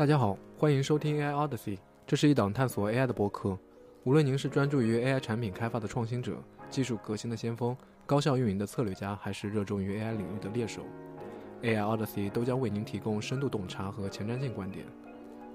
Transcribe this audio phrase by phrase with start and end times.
[0.00, 3.58] 大家好，欢迎收听 AI Odyssey，这是一档探索 AI 的播客。
[4.04, 7.76] 无论您是专注于 AI 产品开发的创新者、技术革新的先锋、
[8.06, 10.80] 高效运营的策略家，还是热衷于 AI 领域的猎手
[11.60, 14.86] ，AI Odyssey 都将为您提供深度洞察和前瞻性观点。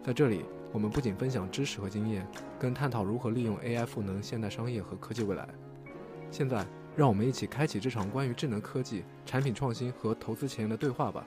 [0.04, 2.28] 在这里，我们不仅分享知识和经验，
[2.60, 5.50] 更探讨如何利用 AI 赋能现代商业和科技未来。
[6.30, 6.64] 现在，
[6.96, 11.26] 让我们一起开启这场关于智能科技、产品创新和投资前沿的对话吧。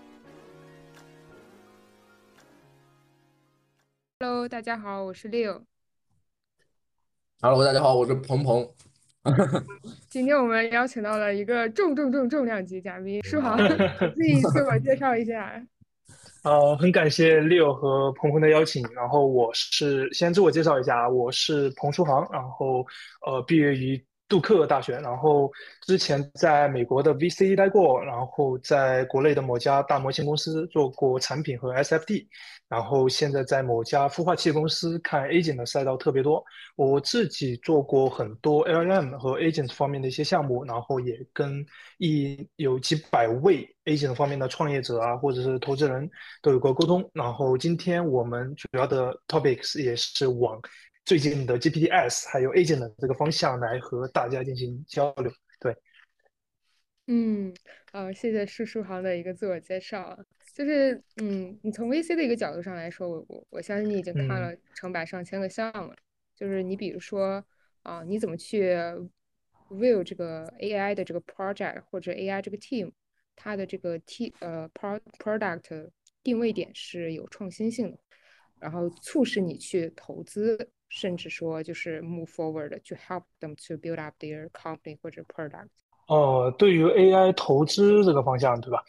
[4.38, 5.62] Hello，大家好，我是 Leo。
[7.40, 8.72] Hello，大家好，我是鹏鹏。
[10.08, 13.58] 今天我们邀请到了一个重重重重量级嘉宾，舒航，
[14.14, 15.60] 自己自我介绍一下。
[16.44, 18.86] 呃，很感谢 Leo 和鹏鹏的邀请。
[18.94, 22.86] 然后我是先自我介绍一下，我是彭书航，然后
[23.26, 25.50] 呃毕业于杜克大学，然后
[25.86, 32.26] 之前在美国的 VC 待过，然后在国内的某家大模型公司做过产品和 SFD，
[32.68, 36.44] 然后现在在某家孵化器公司看 agent 的赛道特别多。
[36.76, 41.64] 我自己做过很多 LLM 和 agent 方面的一些项目，然后也跟
[41.96, 46.08] 一有几百位 agent 方面的创业者啊，或者是投资人
[46.42, 47.08] 都有过沟通。
[47.14, 50.60] 然后今天我们主要的 topics 也是往
[51.08, 55.32] 最近的 GPTs 还有 agent 的这个方向来和大家进行交流。
[55.58, 55.74] 对，
[57.06, 57.54] 嗯，
[57.92, 60.18] 呃，谢谢舒舒航的一个自我介绍啊。
[60.52, 65.96] 就是，嗯，你从 VC 的一个角度上来说，我我我相信你已经看了成百上千个项目了。
[66.36, 67.42] 就是你比如说
[67.84, 68.74] 啊，你怎么去
[69.70, 72.92] view 这个 AI 的这个 project 或者 AI 这个 team，
[73.34, 75.88] 它的这个 T 呃 pro product
[76.22, 77.98] 定位点是有创新性的，
[78.60, 85.68] 然后促使你去投资，甚至说就是 move forward to help them to build up their company 或者 product。
[86.06, 88.82] 哦，对于 AI 投资这个方向，对吧？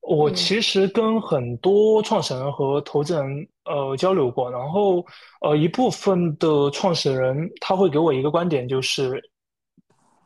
[0.00, 5.04] 我嗯其实跟很多创始人和投资人呃交流过，然后
[5.42, 9.22] 呃一部分的创始人他会给我一个观点，就是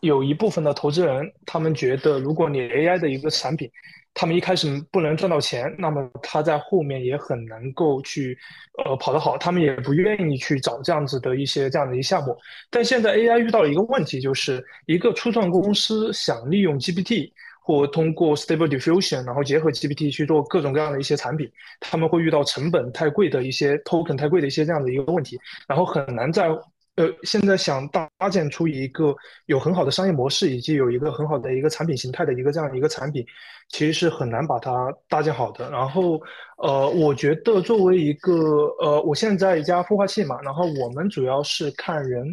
[0.00, 3.70] 有一部分的投资人他们觉得，如果你 AI 的一个产品，
[4.14, 8.36] 他们一开始不能赚到钱，那么他在后面也很能够去
[8.84, 12.36] 呃跑得好，他们也不愿意去找这样子的一些这样的一些项目。
[12.70, 17.30] 但现在 AI 遇到了一个问题，就是一个初创公司想利用 GPT。
[17.68, 25.36] 或通过 Stable Diffusion，然后结合 GPT 去做各种各样的一些产品，他们会遇到成本太贵的一些 token 太贵的一些这样的一个问题，
[25.66, 26.48] 然后很难在
[26.96, 29.14] 呃现在想搭建出一个
[29.46, 33.24] 有很好的商业模式，以及有一个很好的一个产品形态的一个这样一个产品，
[33.68, 35.70] 其实是很难把它搭建好的。
[35.70, 36.20] 然后
[36.58, 38.32] 呃，我觉得作为一个
[38.80, 42.26] 呃，我现在一家孵化器嘛，然后我们主要是看人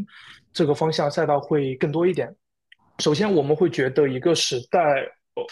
[0.53, 2.33] 这个方向赛道会更多一点。
[2.99, 5.03] 首先，我们会觉得一个时代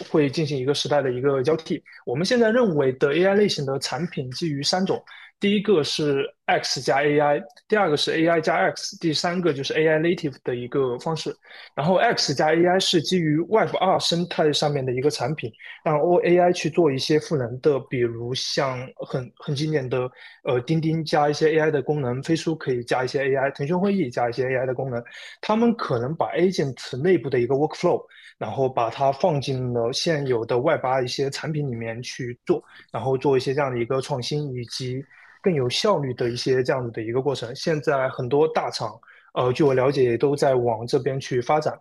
[0.10, 1.84] 会进行一个时代的一个交替。
[2.06, 5.04] 我们现在认为的 AI 类型的产品基于三种，
[5.42, 11.36] 第一个是 X 加 AI，第二个是 AI 加 X，第三个就是 AI native 的一个方式。
[11.76, 15.52] 然后 X 加 AI 是基于 Web 二生态上面的一个产品，
[15.84, 20.08] 让 OAI 去做一些赋能的，比如像很很经典的
[20.44, 25.04] 呃钉钉加一些 AI 的功能，飞书可以加一些 AI，腾讯会议加一些 AI 的功能，
[25.42, 28.06] 他们可能把 agent 内部的一个 workflow。
[28.38, 35.00] 然后把它放进了现有的 Web 八一些产品里面去做，然后做一些这样的一个创新，以及
[35.42, 37.54] 更有效率的一些这样子的一个过程。
[37.56, 39.00] 现在很多大厂，
[39.34, 41.78] 呃，据我了解，也都在往这边去发展。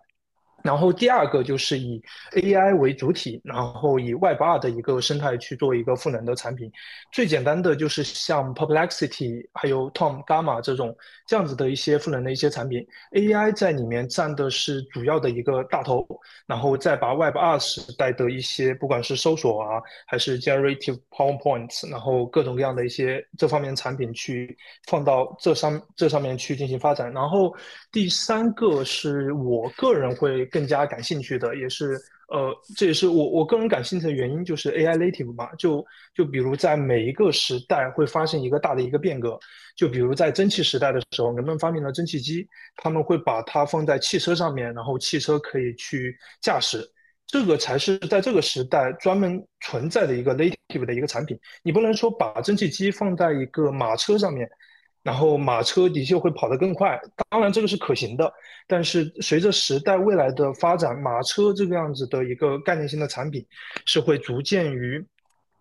[0.63, 2.01] 然后第二个就是以
[2.33, 6.71] AI 为主体，然后以 Web 二的一个生态去做一个赋能的产品。
[7.11, 10.95] 最简单的就是像 Perplexity 还有 Tom Gamma 这种
[11.27, 16.07] 这样子的一些赋能的一些产品，AI 在里面占的是主要的一个大头，
[16.45, 24.57] 然后再把 Web 二时代的一些不管是搜索啊，还是 Generative PowerPoints，然后各种各样的一些这方面产品去
[24.87, 27.11] 放到这上这上面去进行发展。
[27.11, 27.53] 然后
[27.91, 31.97] 第三个是我个人会更加感兴趣的，也是
[32.27, 35.53] 呃，这也是我我个人感兴趣的原因，就是 AI native 嘛。
[35.55, 39.39] 就就比如在每一个时代会发生一个大的一个变革，
[39.75, 46.87] 就比如在蒸汽时代的时候，人们发明了蒸汽机，他们会把它放在汽车上面，然后汽车可以去驾驶。
[47.27, 51.39] 这个才是在这个时代专门存在的一个 native 的一个产品。
[51.63, 54.49] 你不能说把蒸汽机放在一个马车上面，
[55.03, 56.99] 然后马车的确会跑得更快。
[57.29, 58.31] 当然，这个是可行的。
[58.67, 63.45] 但是随着时代未来的发展，马车这个样子的一个概念性的产品
[63.85, 65.03] 是会逐渐于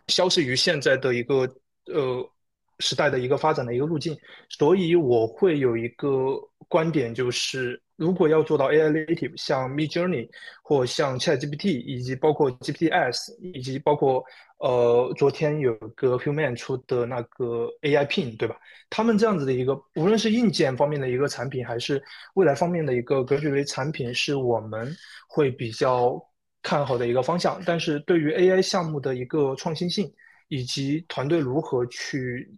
[0.08, 1.48] 消失于现在的一个
[1.86, 2.30] 呃
[2.78, 4.16] 时代的一个发展的一个路径。
[4.48, 6.36] 所以我会有一个
[6.68, 10.26] 观点，就是如果要做到 AI native，像 Midjourney
[10.62, 14.24] 或像 ChatGPT，以及包括 GPTs，以及包括
[14.60, 18.56] 呃昨天有个 Human 出的那个 AI Pin，对吧？
[18.88, 22.02] 他们这样子的一个，无论是硬件方面的一个产品，还是
[22.32, 24.90] 未来方面的一个格局为产品，是我们
[25.28, 26.18] 会比较
[26.62, 27.60] 看好的一个方向。
[27.66, 30.10] 但是对于 AI 项目的一个创新性，
[30.48, 32.50] 以及团队如何去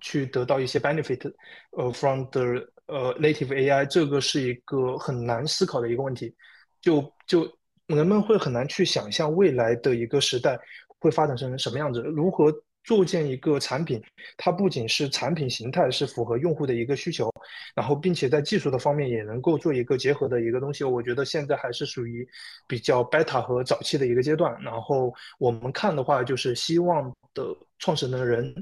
[0.00, 1.32] 去得到一些 benefit，
[1.76, 2.42] 呃，from the
[2.86, 6.34] 呃 native AI，这个是一个很难思考的一个问题。
[6.80, 7.50] 就就
[7.86, 10.58] 人们会很难去想象未来的一个时代
[10.98, 12.52] 会发展成什么样子，如何。
[12.86, 13.98] 构建一个产品，
[14.36, 17.32] 它不仅是产品形态是符合用户的一个需求，
[17.74, 20.84] 然后并且在技术的方面也能够做一个结合的一个东西。
[20.84, 22.28] 我觉得现在还是属于
[22.68, 24.54] 比较 beta 和早期的一个阶段。
[24.60, 28.54] 然后我们看的话，就是希望的创始的人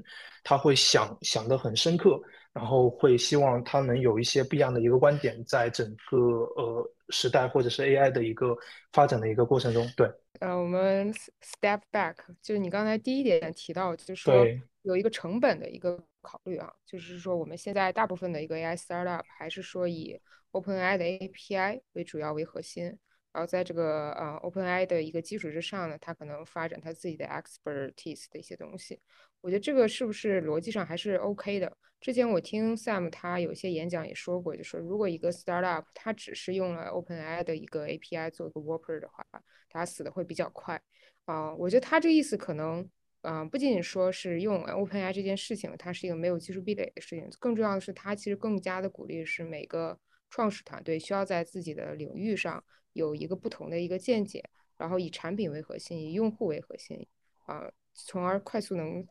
[0.44, 2.16] 他会想想得很深刻，
[2.52, 8.56] 然后会希望他能有一些不一样的一个观点，在整个呃时代或者是 AI 的一个
[8.92, 10.10] 发展的一个过程中，对。
[10.40, 14.44] 呃，我们 step back，就是你刚才第一点提到，就是说
[14.82, 20.20] 有一个成本的一个考虑啊，就是说我们现在大部分的一个 AI startup 还是说以
[20.50, 22.84] OpenAI 的 API 为主要为核心，
[23.32, 29.00] 然后在这个呃 OpenAI 的一个基础之上呢，它可能发展它自己的 expertise 的一些东西。
[29.42, 31.76] 我觉得这个是不是逻辑上还是 OK 的？
[32.00, 39.24] 之前我听 Sam 他有些演讲也说过，就说如果一个 startup 它只是用了 OpenAI 的一个 API 做一个 worker 的话，
[39.68, 40.80] 它死的会比较快
[41.24, 41.54] 啊。
[41.54, 42.88] 我觉得他这意思可能，
[43.22, 49.98] 嗯，不仅仅说是用 OpenAI 这件事情，它是一个没有技术壁垒的事情，更重要的是，它其实更加的鼓励是每个
[50.30, 52.62] 创始团队需要在自己的领域上
[52.92, 54.44] 有一个不同的一个见解，
[54.76, 57.06] 然后以产品为核心，以用户为核心
[57.46, 59.04] 啊，从而快速能。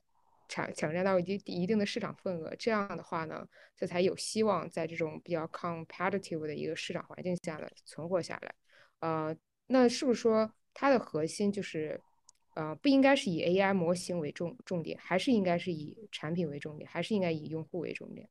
[0.51, 8.53] 抢抢占到一定一定的市场份额，这样的话呢，这才有希望在这种比较 competitive 的一个市场环境下呢存活下来。
[8.99, 9.33] 呃，
[9.67, 11.97] 那是不是说它的核心就是，
[12.55, 18.27] 呃，不应该是以 AI 模型为重重点，还是应该是以产品为重点，还是应该以用户为重点？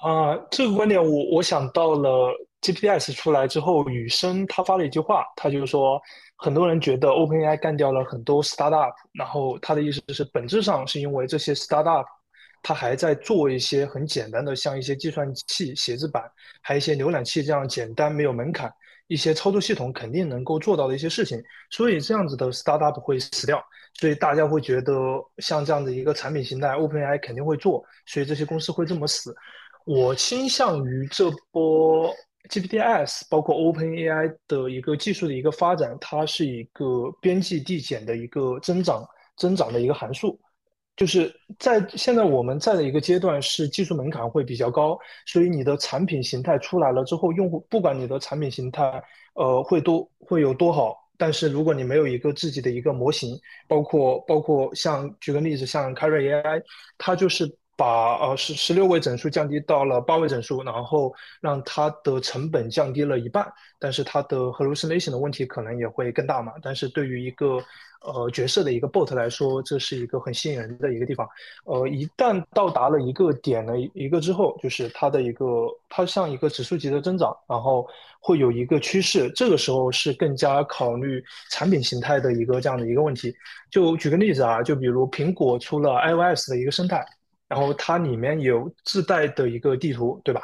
[0.00, 6.00] 啊，这个观点我我想到了 GPS 出来之后，雨生他发了一句话，他就是说。
[6.40, 12.04] 很多人觉得 OpenAI 干掉了很多 startup，然后他的意思就是本质上是因为这些 startup，
[12.62, 16.22] 他还在做一些很简单的，像一些计算器、写字板，
[16.62, 18.72] 还有一些浏览器这样简单没有门槛，
[19.08, 21.42] 一些操作系统肯定能够做到的一些事情，
[21.72, 23.60] 所以这样子的 startup 会死掉，
[23.94, 24.94] 所以大家会觉得
[25.38, 29.34] 像这样的一个产品形态，OpenAI 肯定会做，所以这些公司会这么死。
[29.88, 32.14] 我倾向于这波。
[32.50, 39.06] GPTs 包括 OpenAI 的一个技术的一个发展，它是一个边际递减的一个增长
[39.36, 40.40] 增长的一个函数，
[40.96, 49.02] 就是在现在我们在的一个阶段是技术门槛会比较高，所以你的产品形态出来了之后，用户不管你的产品形态
[49.34, 56.62] 呃会多会有多好，但是如果你没有一个自己的一个模型，包括包括像举个例子，像 c a r r AI，
[56.96, 57.57] 它就是。
[57.78, 63.46] 把呃十十六位整数降低到了八位整数，然后让它的成本降低了一半，
[63.78, 66.52] 但是它的 hallucination 的问题可能也会更大嘛。
[66.60, 67.62] 但是对于一个
[68.02, 71.28] 呃角色的一个 bot 来说，这是一个很吸引人的一个地方。
[71.66, 75.44] 呃，一旦到达了一个点了一个之后，就是它的一个
[75.88, 77.86] 它像一个指数级的增长，然后
[78.18, 79.30] 会有一个趋势。
[79.36, 81.22] 这个时候是更加考虑
[81.52, 83.32] 产品形态的一个这样的一个问题。
[83.70, 87.06] 就举个例子啊，就比如苹果出了 iOS 的一个生态。
[87.48, 90.42] 然后它里面有自带的一个地图，对吧？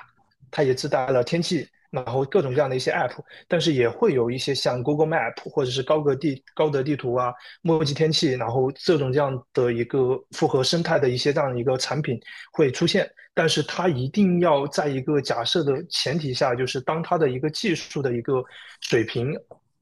[0.50, 3.12] 它也自带了天气，然后各种各样的一些 app，
[3.46, 7.32] 但是也会有一些像 Google Map 或者是高德地高德地图啊、
[7.62, 12.18] 墨迹天气，然后这种这样的一个复合生态的一些这样的一个产品
[12.52, 13.10] 会出现。
[13.34, 18.44] 但是它一定要在一个假设的前提下，就是当它的一个技术的一个
[18.80, 19.36] 水平。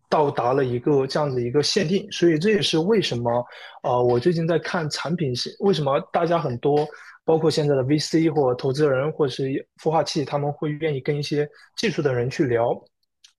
[0.08, 3.42] 到达了一个这样子一个限定，所以这也是为什么，
[3.82, 6.86] 呃，我最近在看产品是为什么大家很多，
[7.24, 9.44] 包括现在的 VC 或投资人或是
[9.82, 12.74] 孵化器，他们会愿意跟一些技术的人去聊，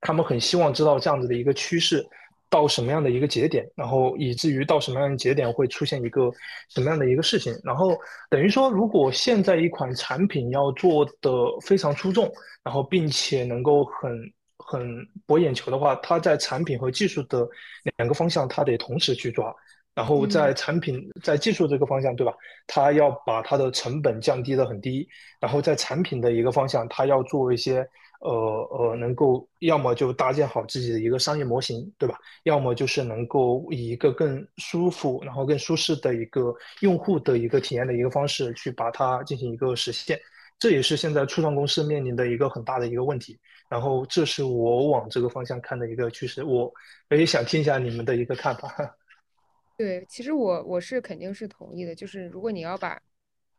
[0.02, 2.06] 他们很希望知道这样子的一个趋势
[2.50, 6.32] 到什么样的一个节点，然后以至于到什么样的节点会出现一个
[6.70, 7.98] 什么样的一个事情，然后
[8.30, 12.32] 等于说，如果现在一款产品要做的非常出众，
[12.64, 14.12] 然后并且能够很。
[14.66, 17.46] 很博眼球的话，它在产品和技术的
[17.98, 19.54] 两个方向，它得同时去抓。
[19.96, 22.34] 然后在产品在技术这个方向，对吧？
[22.66, 25.08] 它要把它的成本降低的很低。
[25.40, 27.88] 然后在产品的一个方向，它要做一些
[28.22, 28.32] 呃
[28.72, 32.18] 呃，能够要么就搭建好自己的一个商业模型，对吧？
[32.44, 40.20] 要么就是能够以一个更舒服、然后更舒适的一个用户的一个体验的一个方式去把它进行一个实现。
[40.58, 43.38] 这也是现在初创公司面临的一个很大的一个问题。
[43.70, 46.44] 然后这是我往这个方向看的一个趋势。
[46.44, 46.72] 我
[47.10, 48.74] 也想听一下你们的一个看法。
[49.76, 51.96] 对，其实我我是肯定是同意的。
[51.96, 53.02] 就是如果你要把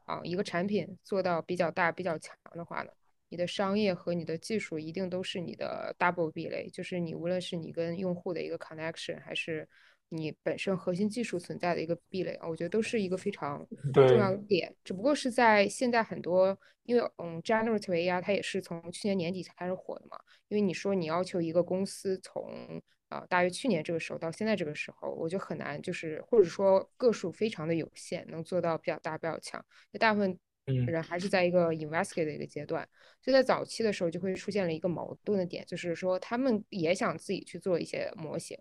[0.05, 2.93] 啊一个产品做到比较大、比较强的话呢，
[3.29, 6.69] 你的商业和你的技术一定都是你的 double 壁垒。
[6.71, 9.69] 就是你无论是你跟用户的一个 connection，还是
[10.09, 14.75] 你本身核心技术存在的一个壁垒啊，我觉得都是一个非常重要的点。
[14.85, 20.17] 只不过是在现在很多，因为嗯，generative AI 它也是从去年年底才开始火的嘛。
[20.49, 29.65] 因为你说你要求一个公司从啊，大约去年这个时候到现在这个时候，我就很难，就是或者说个数非常的有限，能做到比较大、比较强。
[29.91, 32.89] 那大部分人还是在一个 investigate 的一个阶段，
[33.21, 38.57] 所以在早期的时候就会出现了一个矛盾的点，就是说他们也想自己去做一些模型。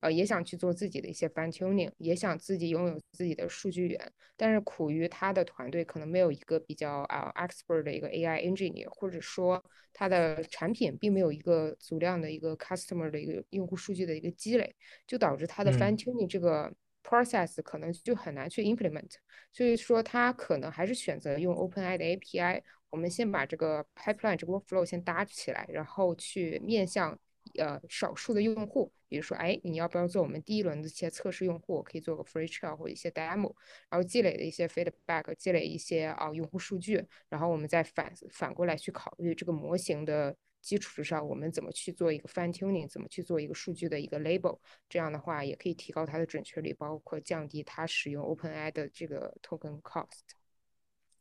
[0.00, 14.74] 呃，也想去做自己的一些 fine tuning，也想自己拥有自己的数据源，但是苦于他的团队可能没有一个比较啊 expert 的一个 AI engineer，或者说他的产品并没有一个足量的一个 customer 的一个用户数据的一个积累，
[15.06, 16.72] 就导致他的 fine tuning 这个
[17.04, 19.10] process 可能就很难去 implement。
[19.52, 27.18] 所以说他可能还是选择用 OpenAI 的 API，我们先把这个 pipeline 这个 workflow 先搭起来，然后去面向。
[27.58, 31.82] 呃，少数的用户，比如说，哎，你要不要做我们第一轮的一些测试用户？
[31.82, 33.54] 可以做个 free trial 或一些 demo，
[33.90, 50.41] 然后积累的一些 feedback，积累一些啊用户数据，然后我们再反反过来去考虑这个模型的基础之上，我们怎么去做一个 fine tuning，怎么去做一个数据的一个 label，这样的话也可以提高它的准确率，包括降低它使用 OpenAI 的这个 token cost。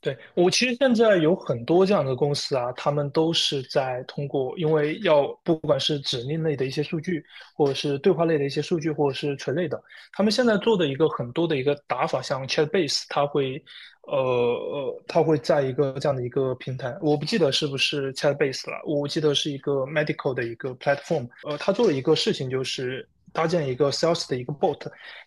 [0.02, 7.24] 对我其实现在有很多这样的公司啊，他们都是在通过，因为要不管是指令类的一些数据，
[7.56, 9.80] 或者是对话类的一些数据，或者是垂类的，
[10.12, 13.64] 他们现在做的一个很多的一个打法，像 Chatbase，它会，
[14.08, 24.80] 呃呃，它会在一个这样的一个平台，我不记得是不是 Chatbase 了，我记得是一个 medical 的一个 platform，呃，它做的一个事情就是搭建一个 sales 的一个 bot，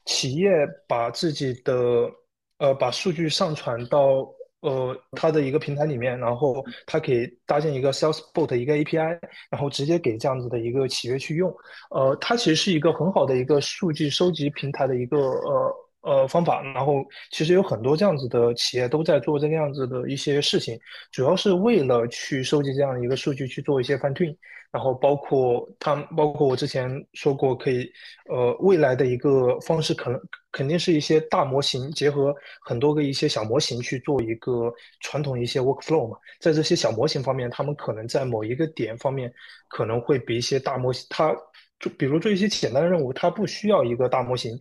[0.04, 0.50] 企业
[0.88, 2.10] 把自己的，
[2.58, 4.28] 呃，把数据上传到。
[4.64, 9.18] 呃，它的一个平台里面，然后它可以搭建一个 Salesbot 一个 API，
[9.50, 11.54] 然后直接给这样子的一个企业去用。
[11.90, 16.62] 呃，它其实是一个很好的一个数据收集平台的一个呃呃方法。
[16.62, 20.80] 然后其实有很多这样子的企业都在做这个样子的一些事情，
[21.12, 24.35] 主要是为了去收集这样的一个数据去做一些 fine tune。
[24.74, 27.88] 然后包括他，包括我之前说过，可以，
[28.28, 36.18] 呃，未来的一个方式可能肯定是一些大模型结合很多个一些小模型去做一个传统一些 workflow 嘛。
[36.40, 39.32] 在这些小模型方面，他们可能在某一个点方面
[39.68, 41.32] 可能会比一些大模型，它
[41.78, 44.58] 就比如做一些简单的任务，它不需要一个大模型，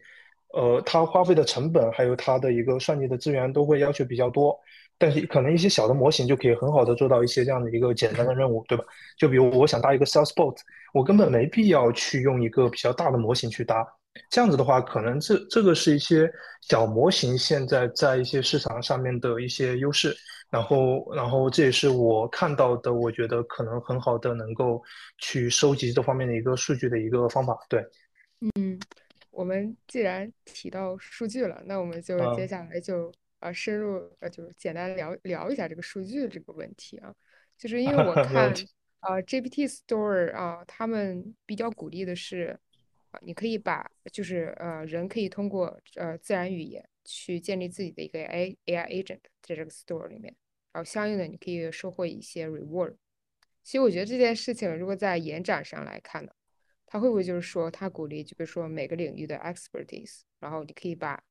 [0.54, 4.56] 呃，它花费的成本还有它的一个算力的资源都会要求比较多。
[4.98, 8.84] 但是可能一些小的模型就可以很好的做到一些这样的一个简单的任务，对吧？
[9.18, 10.58] 就比如我想搭一个 Salesbot，
[10.94, 13.86] 我根本没必要去用一个比较大的模型去搭。
[14.30, 16.32] 这样子的话，可能这这个是一些
[16.62, 20.16] 小模型现在在一些市场上面的一些优势。
[20.52, 24.80] 然后，然后这也是我看到的，我觉得可能很好的能够
[25.18, 27.58] 去收集这方面的一个数据的一个方法。
[27.68, 27.84] 对，
[28.56, 28.80] 嗯，
[29.32, 33.12] 我们既然提到数据了，那我们就接下来就。
[33.44, 37.14] 啊，深入呃，就是简单聊聊一下这个数据这个问题啊，
[37.58, 38.54] 就是因为我 看
[39.02, 42.58] 啊，GPT Store 啊，他们比较鼓励的是
[43.12, 50.34] 啊，你可以把就是呃，人可以通过呃自然语言去建立自己的一个 A AI agent 在这个 Store 里面，
[50.72, 52.96] 然后相应的你可以收获一些 reward。
[53.62, 56.32] 其实我觉得这件事情如果在延展上来看呢，
[56.86, 61.22] 它会不会就是说它鼓励，就比如说每个领域的 expertise，然后你可以把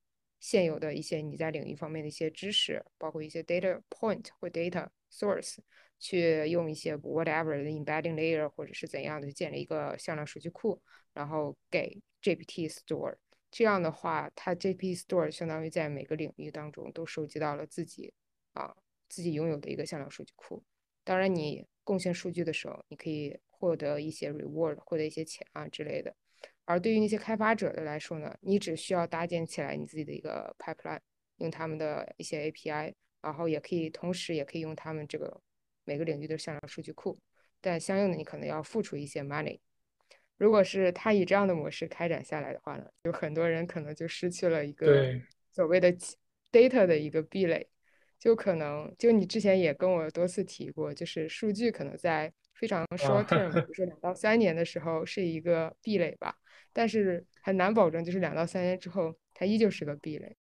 [0.42, 5.58] 现有的一些你在领域方面的一些知识，包括一些 data point 或 data source，
[6.00, 10.82] 去用一些 whatever 的 embedding layer 或者是怎样的建立一个向量数据库，
[11.14, 13.14] 然后给 GPT Store。
[13.52, 18.12] 这样的话，它 GPT Store 相当于在每个领域当中都收集到了自己
[18.54, 18.74] 啊
[19.08, 20.64] 自己拥有的一个向量数据库。
[21.04, 26.16] 当然，你贡献数据的时候，你可以获得一些 reward，获得一些钱啊之类的。
[26.64, 31.00] 而对于那些开发者的来说呢，你只需要搭建起来你自己的一个 pipeline，
[31.38, 35.40] 用他们的一些 API，然后也可以同时也可以用他们这个
[35.84, 37.18] 每个领域的向量数据库，
[37.60, 39.58] 但相应的你可能要付出一些 money。
[40.38, 45.12] 如果是他以这样的模式开展下来的话呢，有很多人可能就失去了一个
[45.50, 45.92] 所谓的
[46.50, 47.68] data 的一个壁垒，
[48.18, 56.34] 就可能就你之前也跟我多次提过，就是数据可能在非常 short term，比 如说两到三年的时候是一个壁垒吧。
[56.72, 60.34] 但是很难保证，就是两到三年之后，它依旧是个壁垒。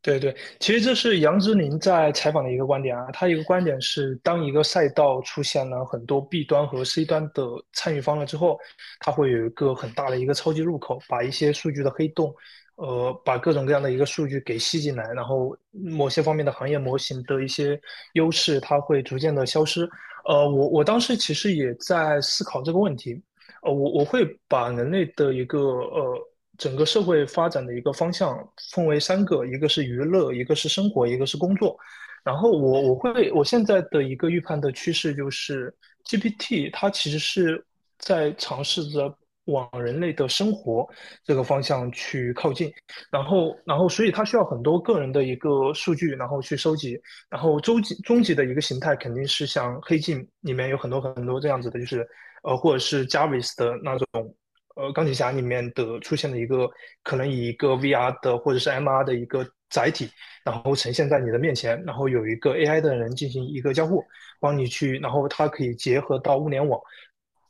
[0.00, 3.10] 对对，其实这是杨之琳在采访的一个观点啊。
[3.10, 8.58] 他一个观点是，当一个赛道出现了很多 B 端和 C 端的参与方了之后，
[9.00, 12.34] 它会有一个很大的一个超级入口，把一些数据的黑洞，
[12.76, 17.80] 呃，把各种各样的一个数据给吸进来，然后某些方面的行业模型的一些
[18.12, 19.88] 优势，它会逐渐的消失。
[20.24, 23.20] 呃，我我当时其实也在思考这个问题，
[23.62, 26.30] 呃，我我会把人类的一个呃。
[26.56, 28.38] 整个社会发展的一个方向
[28.70, 31.76] 分为三个，一个是娱乐，一个是生活，一个是工作。
[32.22, 37.66] 然后我我会我现在的一个预判的趋势就是，GPT 它其实是
[37.98, 39.12] 在尝试着
[39.46, 40.88] 往人类的生活
[41.24, 42.72] 这个方向去靠近。
[43.10, 47.00] 然后然后所以它需要很多个人的一个数据，然后去收集。
[47.30, 52.06] 然后终极终极的一个形态肯定是像黑镜里面有很多很多这样子的，就是
[52.42, 54.34] 呃或者是 Jarvis 的那种。
[54.76, 56.68] 呃，钢铁侠里面的出现的一个
[57.04, 60.10] 可能以一个 VR 的或者是 MR 的一个载体，
[60.44, 64.02] 然后呈现在你的面前，然后有一个 AI 的人进行一个交互，
[64.40, 66.80] 帮你去，然后它可以结合到物联网，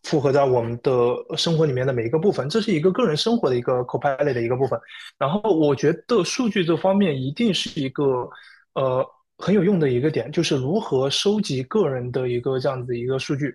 [0.05, 0.91] 复合在我们的
[1.37, 4.79] 生活里面的每一个部分，这是一个个人生活的一个 Copilot 的一个部分。
[5.19, 8.29] 然后我觉得数据这方面一定是一个
[8.75, 9.05] 呃
[9.39, 13.55] 很有用的一个点，就是如何收集个人的一个这样子一个数据。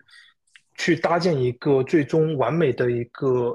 [0.78, 3.54] 去搭建一个最终完美的一个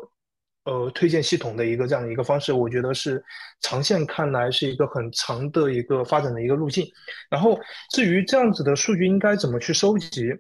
[0.67, 3.25] 呃推荐系统的一个这样的一个方式，我觉得是
[3.63, 6.87] 长线看来是一个很长的一个发展的一个路径。
[7.31, 7.59] 然后
[7.91, 10.35] 至于这样子的数据应该怎么去收集？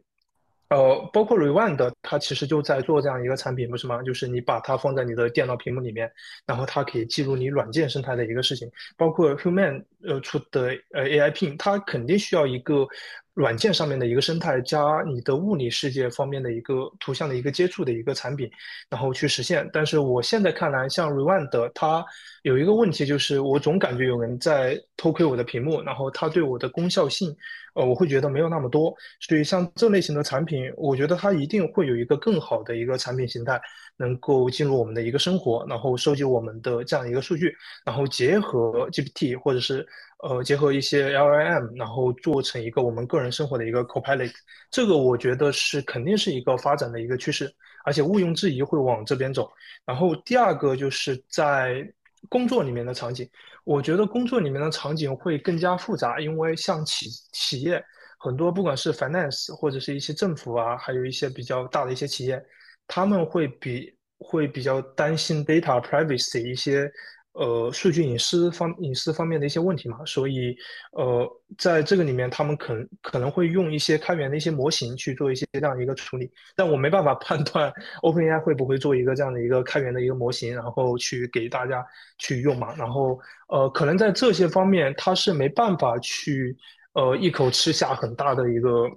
[0.74, 4.02] 呃，包括 Rewind，它其实就在做这样一个产品，不是吗？
[4.02, 6.10] 就是你把它放在你的电脑屏幕里面，
[6.44, 8.68] 然后它可以记录你软件生态的一个事情。
[8.96, 12.86] 包括 Human 呃出的呃 AI Pin，它肯定需要一个
[13.34, 18.50] 软件上面的一个生态，加你的物理世界方面的一个图像的一个接触的一个产品，
[18.88, 19.68] 然后去实现。
[19.72, 22.04] 但是我现在看来，像 Rewind，它
[22.42, 27.36] 有一个问题，就是我总感觉有人在偷窥我的屏幕，然后它对我的功效性。
[27.74, 33.60] 呃，我会觉得没有那么多，所以像这类型的产品，我觉得它一定会有一个更好的一个产品形态，
[33.96, 37.52] 能够进入我们的一个生活，然后收集我们的这样一个数据，
[37.84, 39.84] 然后结合 GPT 或者是
[40.26, 44.32] 呃结合一些 LLM，然后做成一个我们个人生活的一个 Copilot，
[44.70, 47.52] 这个我觉得是肯定是一个发展的一个趋势，
[47.84, 49.52] 而且毋庸置疑会往这边走。
[49.84, 51.86] 然后第二个就是在
[52.30, 53.28] 工作里面的场景。
[53.64, 57.82] 我觉得工作里面的场景会更加复杂，因为像企企业
[58.18, 62.42] 很多，不管是 finance 或者是一些政府啊，还有一些比较大的一些企业，
[62.86, 66.90] 他们会比会比较担心 data privacy 一些。
[67.34, 70.56] 呃，数据隐私方隐私方面的一些问题嘛，所以
[70.92, 81.84] 呃，在这个里面，他们可能可能会用一些开源的一些模型去做一些这样一个处理，但我没办法 判断 OpenAI 会不会做一个这样的一个开源的一个模型，然后去给大家
[82.18, 82.72] 去用嘛。
[82.76, 83.18] 然后
[83.48, 86.56] 呃，可能在这些方面，它是没办法去
[86.92, 88.88] 呃一口吃下很大的一个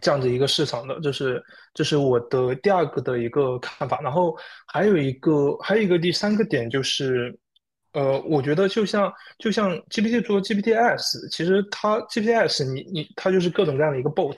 [0.00, 1.42] 这样的一个市场的，这是
[1.74, 4.00] 这是我的第二个的一个看法。
[4.00, 4.36] 然后
[4.68, 7.36] 还有一个还有一个第三个点就是。
[7.96, 14.36] 呃，我觉得就像就像 GPT 做 GPTs，其实它 GPTs 你你它就是各种各样的一个 bot，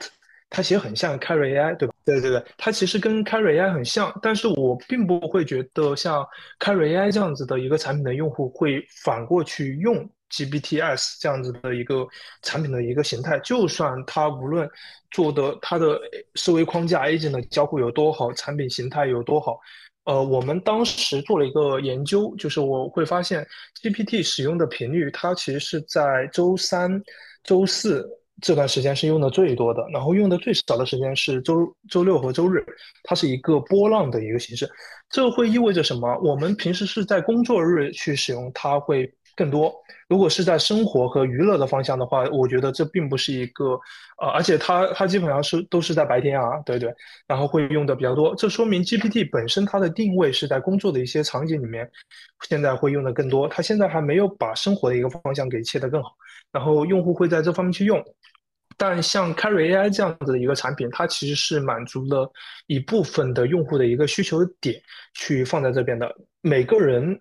[0.49, 1.93] 它其实很像 Carry AI，对吧？
[2.05, 6.25] 对对对，它其实跟 Carry AI 很像，但是我并不会觉得像
[6.57, 12.07] Carry AI 这样子的一个产品的用户会反过去用 GPTs 这样子的一个
[12.41, 14.69] 产品的一个形态，就算它无论
[15.11, 15.99] 做的它的
[16.35, 19.59] 思维框架 agent 的交互有多好，产品形态有多好。
[20.09, 23.45] 呃，我们当时做了一个研究，就是我会发现
[23.79, 26.99] GPT 使用的频率，它其实是在周三、
[27.43, 28.03] 周四
[28.41, 31.57] 这段时间是用的最多的，然后用的最少的时间是周
[31.91, 32.65] 周六和周日，
[33.03, 34.67] 它是一个波浪的一个形式。
[35.11, 36.19] 这会意味着什么？
[36.23, 39.13] 我们平时是在工作日去使用，它会。
[39.39, 39.73] 更多，
[40.09, 43.79] 如果是在生活和娱乐的方向的话，我觉得这并不是一个，
[44.21, 46.93] 呃，而且它它基本上是都是在白天啊，对对，
[47.25, 51.89] 然后会用的比较多，这说明 GPT 本身它的定位是在工作的一些场景里面，
[52.49, 56.09] 现在会用的更多，它现在还没有把生活的一个方向给切得更好，
[56.51, 58.03] 然后用户会在这方面去用，
[58.75, 62.29] 但像 Carry AI 这样子的一个产品，它其实是满足了
[62.67, 64.81] 一部分的用户的一个需求点，
[65.13, 67.17] 去放在这边的，每个人。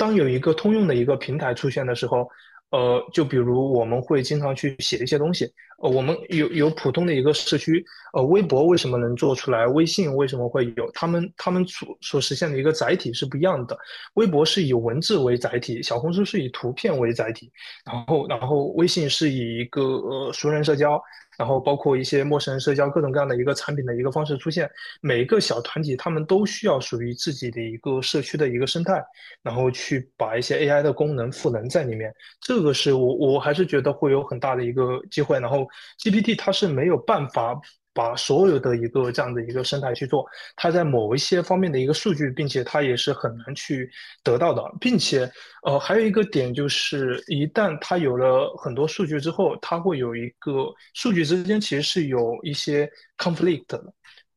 [0.00, 2.26] 当有一个通用的一个平台出现的时候，
[2.70, 5.44] 呃，就比如我们会经常去写一些东西，
[5.82, 7.84] 呃，我们有有普通的一个社区，
[8.14, 9.66] 呃，微博为什么能做出来？
[9.66, 10.90] 微信为什么会有？
[10.92, 13.76] 他们他们所所实现的一个载体是不一样的。
[14.14, 17.52] 微博是以文字为载体，小红书是以图片为载体，
[17.84, 20.98] 然后然后微信是以一个呃熟人社交。
[21.40, 24.70] 然后包括一些陌生人社交，各种各样的一个产品的一个方式出现。
[25.00, 29.02] 每一个小团体，他们都需要属于自己的一个社区的一个生态，
[29.42, 32.14] 然后去把一些 AI 的功能赋能在里面。
[32.42, 35.40] 这个是我我还是觉得会有很大的一个机会。
[35.40, 35.66] 然后
[35.98, 37.58] GPT 它是没有办法。
[37.92, 40.24] 把所有的一个这样的一个生态去做，
[40.54, 43.90] 它在某一些方面的一个数据，并且它也是很难去
[44.22, 45.28] 得到的，并且
[45.64, 53.82] 呃还有一个点就是，一旦它有了很多数据之后，它会有一个数据之间其实是有一些 conflict 的，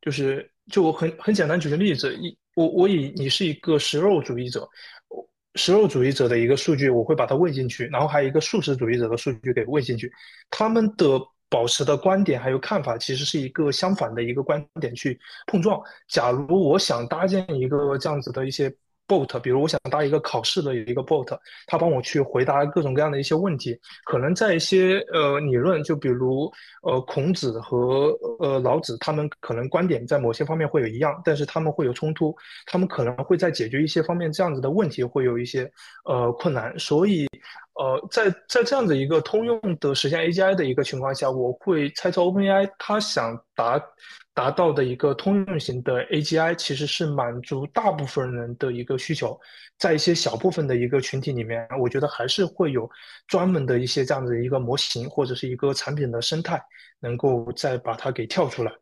[0.02, 4.68] 就是就我很很简单举个例子，一我我以你是一个食肉主义者，
[5.54, 10.10] 食肉主义者的一个数据我会把它喂进去，然后还有一个素食主义者的数据给喂进去，
[10.50, 11.20] 他们的。
[11.48, 15.80] 保持的观点还有看法，其实是一个相反的一个观点去碰撞。
[16.08, 18.74] 假如我想搭建一个这样子的一些。
[19.06, 23.78] bot，比如我想搭一个考试的一个 bot，他帮我去回答各种各样的一些问题。
[24.06, 26.50] 可能在一些呃理论，就比如
[26.82, 35.70] 呃孔子和呃老子，他们可能观点在某些方面会有一样，但是他们会有冲突，他们可能会在解决一些方面这样子的问题会有一些
[36.06, 36.74] 呃困难。
[36.78, 37.26] 所以
[37.74, 43.82] 呃在在这样子一个通用的实现 AGI 的一个情况下，我会猜测 OpenAI 它想达。
[44.36, 49.38] 达到的一个通用型的 AGI 其实是满足大部分人的一个需求，
[49.78, 52.90] 在一些小部分的一个群体里面，我觉得还是会有
[53.28, 56.60] 专门的一些这样子一个模型或者是一个产品的生态，
[56.98, 58.72] 能够再把它给跳出来，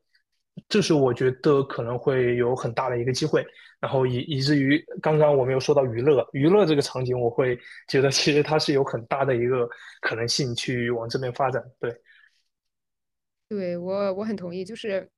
[0.70, 3.44] 这是我觉得可能会有很大的一个机会。
[3.82, 9.68] 然后以以至于刚刚我们有说到娱乐，娱乐这个场景，我会觉得其实它是有很大的一个
[10.00, 11.60] 可能性去往这边发展。
[11.80, 11.92] 对，
[13.48, 15.10] 对我我很同意，就是。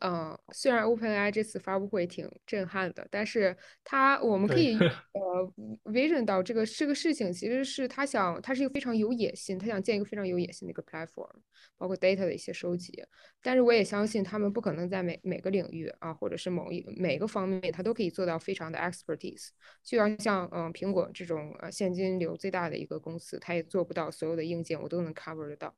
[0.00, 4.76] 嗯，虽然 OpenAI 这次发布会挺震撼的，但是它我们可以
[5.12, 5.52] 呃
[5.92, 11.28] vision 到这个这个事情，其实是他想，他是一个非常有野心，他想建一个非常有野心的一个 platform，
[11.76, 13.04] 包括 data 的一些收集。
[13.42, 19.48] 但是我也相信他们不可能在每每个领域啊，或者是某一每个方面，他都可以做到非常的 expertise。
[19.82, 25.74] 就要像嗯苹果这种呃现金流最大的一个公司，它也做不到所有的硬件我都能 cover 得到。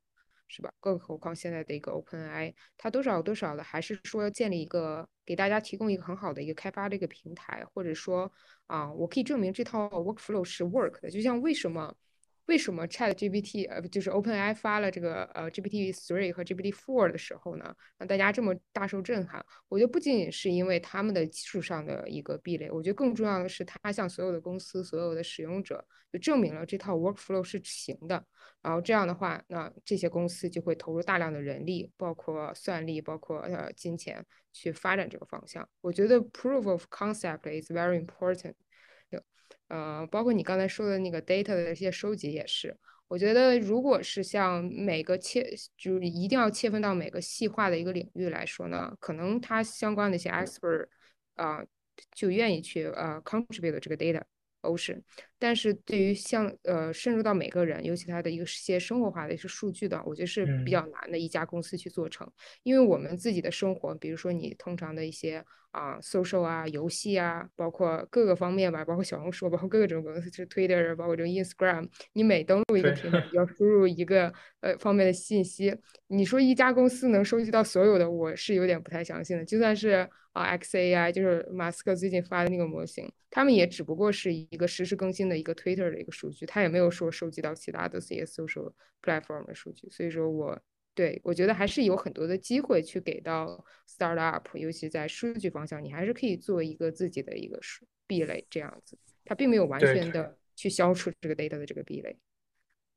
[0.53, 0.73] 是吧？
[0.81, 8.31] 更何况现在的一个 OpenAI，它多少多少的还是说要建立一个给大家提供一个很好的一个开发的一个平台，或者说
[8.67, 11.09] 啊，我可以证明这套 workflow 是 work 的。
[11.09, 11.95] 就像为什么
[12.51, 19.41] 为什么 ChatGPT 呃就是 OpenAI 发了这个呃 GPT three 和 GPT four 的时候呢，让大家这么大受震撼？
[19.69, 28.27] 我觉得不仅仅是因为他们的技术上的一个壁垒，我觉得更重要的是它向所有的公司、所有的使用者就证明了这套 workflow 是行的。
[28.61, 35.67] 然后这样的话，那这些公司就会投入大量的人力，包括算力，包括呃金钱去发展这个方向。
[35.81, 38.55] 我觉得 proof of concept is very important。
[39.69, 42.77] 呃，包括你刚才说的那个 data 的一些收集也是。
[43.09, 45.45] 我觉得如果是像每个切，
[45.77, 50.87] 就是一定要切分到每个细化的一个领域来说呢，可能它相关的一些 expert
[51.35, 51.65] 啊，
[52.13, 54.23] 就愿意去呃 contribute 这个 data。
[54.63, 55.01] Ocean，
[55.39, 62.31] 但是对于像呃渗入到每个人，尤其他的一个些生活化的一些数据的，我觉得是比较难的一家公司去做成，
[62.63, 75.77] 因为我们自己的生活，比如说你通常的一些啊 social 啊游戏啊，包括各个方面吧，包括小红书，包括各种公司，就是 Twitter，包括这种 Instagram，你每登录一个平台， 要输入一个呃方面的信息，
[76.09, 80.09] 你说一家公司能收集到所有的，我是有点不太相信的，就算是。
[80.33, 90.57] 啊，XAI 就是马斯克最近发的那个模型，他们也只不过是一个实时更新的一个 Twitter 的一个数据，他也没有说收集到其他的这些 social platform 的数据，所以说我
[90.95, 97.59] 对我觉得还是有很多的机会去给到 startup，尤其在数据方向，你还是可以做一个自己的一个
[98.07, 102.17] 壁垒这样子，它并没有完全的去消除这个 data 的这个壁垒。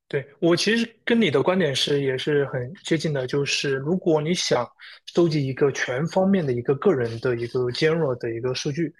[0.06, 4.68] 对我其实跟你的观点是也是很接近的，就是如果你想
[5.14, 8.94] 收集一个全方面的一个个人的一个尖锐的一个数据，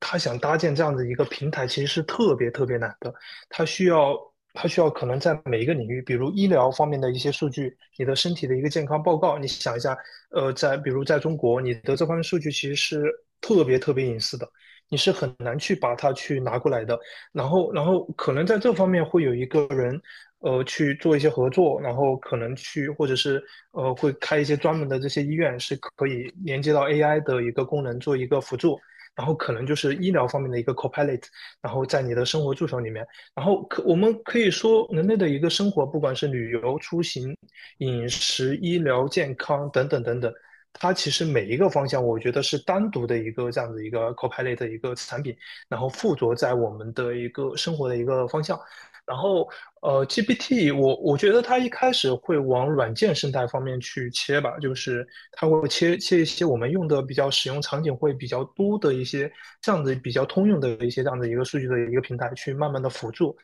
[0.00, 3.12] 他想搭建这样的一个平台，其实是特别特别难的。
[3.48, 4.14] 他需要
[4.54, 9.96] 它需要可能在每一个领域，比如医疗方面的一些数据，你的身体的一个健康报告，你想一下，
[10.30, 13.02] 呃，在比如在中国，你的这方面数据其实是
[13.40, 14.48] 特别特别隐私的。
[14.90, 16.96] 你是很难去把它去拿过来的，
[17.32, 20.00] 然后，然后可能在这方面会有一个人，
[20.40, 28.78] 呃，去做一些合作，然后可能去，或者是呃，会开一些专门的这些医院，是可以连接到 AI 的一个功能做一个辅助，
[29.14, 31.22] 然后可能就是医疗方面的一个 copilot，
[31.60, 37.36] 然后在你的生活助手里面，然后可我们可以说人类的一个生活，不管是旅游、出行、
[37.78, 40.32] 饮食、医疗、健康等等等等。
[40.72, 45.36] 它其实每一个方向，我觉得是单独的一个这样子一个 Copilot 的一个产品，
[45.68, 48.58] 然后附着在我们的一个生活的一个方向。
[49.06, 49.46] 然后，
[49.84, 63.36] 呃，GPT 我我觉得它一开始会往软件生态方面去切吧，就是它会切切一些我们用的比较使用场景会比较多的一些这样子比较通用的一些这样的一个数据的一个平台去慢慢的辅助。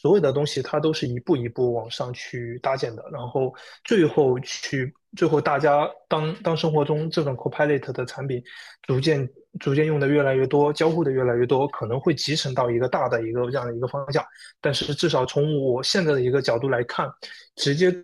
[0.00, 8.42] 所有的东西它都是一步一步往上去搭建的，然后最后去最后大家当当生活中这种 Copilot 的产品
[8.82, 14.24] 逐渐逐渐用的越来越多，交互的越来越多，可能会集成到一个大的一个这样的一个方向。
[14.60, 17.06] 但是至少从我现在的一个角度来看，
[17.56, 17.94] 直接。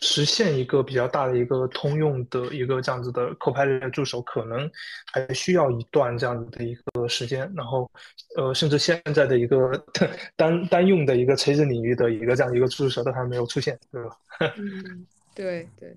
[0.00, 4.70] 实现一个比较大的一个通用的一个这样子的 Copilot 助手，可能
[5.12, 7.50] 还需要一段这样子的一个时间。
[7.56, 7.90] 然后，
[8.36, 9.70] 呃，甚至现在的一个
[10.36, 14.16] 单单用的一个垂直领域的一个这样一个助手都还没有出现，对吧？
[14.58, 15.96] 嗯，对对。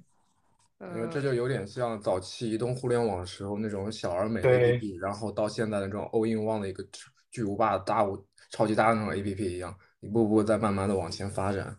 [0.95, 6.81] 因为这就有点像早期移动互联网时候那种小而美的 APP，然后到现在的这种 All in One 的一个
[7.29, 11.77] 巨无霸大无超级大的那种 APP 一样，一步步在慢慢的往前发展。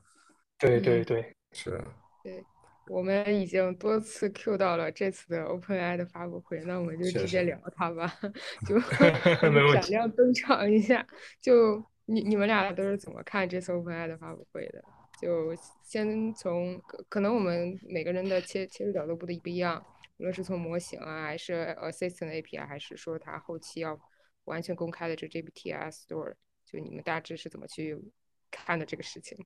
[0.58, 1.82] 对对对，是。
[2.22, 2.44] 对，
[2.88, 8.12] 我们已经多次 Q 到了这次的 OpenAI 的发布会，那我们就直接聊它吧，
[8.68, 11.06] 就闪亮登场一下。
[11.40, 14.84] 就你你们俩都是怎么看这次 OpenAI 的发布会的？
[15.20, 19.84] 就先从可能我们每个人的切切入角度不不一样，
[20.18, 23.98] 无论是从模型啊，还是 Assistant API，还是说它后期要
[24.44, 27.98] 完全公开的这 GPT Store，就你们大致是怎么去
[28.50, 29.38] 看的这个事情？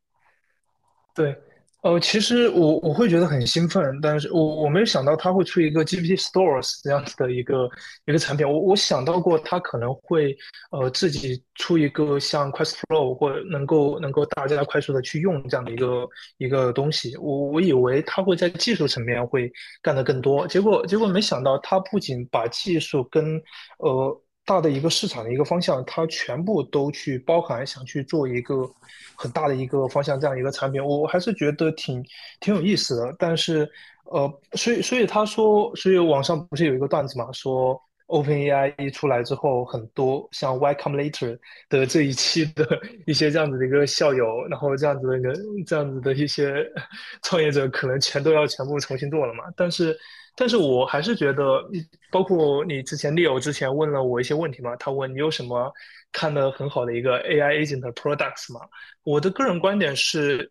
[1.14, 1.37] 对。
[1.85, 7.68] 呃，其实我我会觉得很兴奋，但是我我没有想到它会出一个 GPT Stores 这样子的一个
[8.07, 8.49] 一个产品。
[8.51, 10.35] 我我想到过它可能会
[10.70, 17.18] 呃自己出一个像 Quest Flow 或能够能够大家快速的去用这样的一个一个东西。
[17.18, 23.38] 我我以为它会在技术层面会干得更多，结果结果没想到它不仅把技术跟
[23.77, 24.20] 呃。
[24.46, 28.70] 大的一个市场的一个方向，它全部都去包含，想去做一个
[29.14, 32.04] 很大的一个方向这样一个产品，我还是觉得挺
[32.40, 33.16] 挺有意思的。
[33.18, 33.70] 但是，
[34.04, 41.38] 呃，所以所以他说，所以网上不是有一个段子嘛，说 OpenAI 一出来之后，很多像 Y Combinator
[41.68, 42.66] 的这一期的
[43.06, 45.32] 一些这样子的一个校友，然后这样子的一个，
[45.66, 46.64] 这样子的一些
[47.22, 49.44] 创业者，可能全都要全部重新做了嘛。
[49.56, 49.96] 但是。
[50.36, 51.62] 但是我还是觉得，
[52.10, 55.72] 包括你之前 Leo 之前问了我一些问题嘛，他问你有什么
[56.10, 58.60] 看的很好的一个 AI agent products 嘛？
[59.04, 60.50] 我的个人观点是，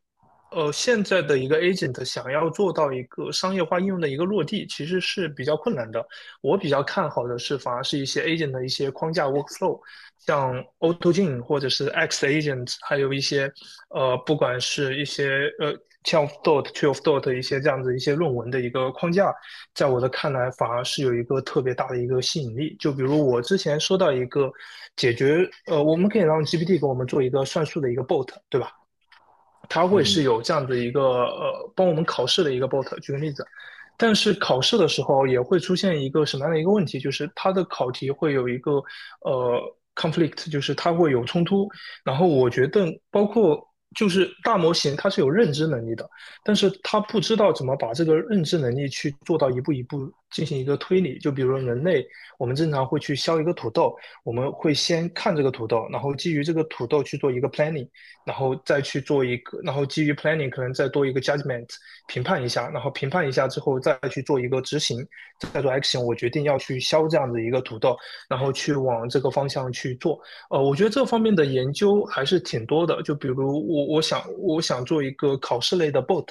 [0.55, 6.05] 呃，现在的一个 agent 想要做到一个商业化应用的一个落地，其实是比较困难的。
[6.41, 9.79] 我比较看好的是，反而是一些 agent 的一些框架 workflow，
[10.19, 13.51] 像 AutoGen 或者是 X Agent，还有一些，
[13.89, 15.73] 呃，不管是一些呃。
[16.05, 19.33] Twelve dot, twelve dot 一些这样子一些论文的一个框架，
[19.73, 22.75] 在我的看来，反而是有一个特别大的一个吸引力。
[22.77, 24.51] 就比如我之前说到一个
[24.97, 28.83] 解决，呃，我们可以让 GPT 给我们做一个算术的一个 bot，对吧？
[29.73, 32.99] 它会是有这样的一个呃，帮我们考试的一个 bot。
[32.99, 33.43] 举个例子，
[33.97, 36.99] 但是考试的时候也会出现一个什么样的一个问题？
[36.99, 38.73] 就是它的考题会有一个
[39.21, 39.59] 呃
[39.95, 41.67] conflict，就是它会有冲突。
[42.05, 43.67] 然后我觉得包括。
[43.95, 46.09] 就是大模型，它是有认知能力的，
[46.43, 51.17] 但是它不知道怎么把这个认知能力去做到一步一步进行一个推理。
[51.19, 52.06] 就比如人类，
[52.38, 57.88] 我们正常会去削一个土豆，我们会先看这个土豆，然后基于这个土豆去做一个 planning，
[58.26, 61.69] 然后再去做一个，然后基于 planning 可能再多一个 judgment
[62.08, 65.08] 评判一下，然后评判一下之后再去做一个执行，
[65.54, 66.02] 再做 action。
[66.02, 67.96] 我决定要去削这样的一个土豆，
[68.28, 70.19] 然后去往这个方向去做。
[70.50, 73.02] 呃，我觉得这方面的研究还是挺多的。
[73.04, 73.93] 就比如我。
[73.93, 76.26] 我想，我想做一个考试类的 bot。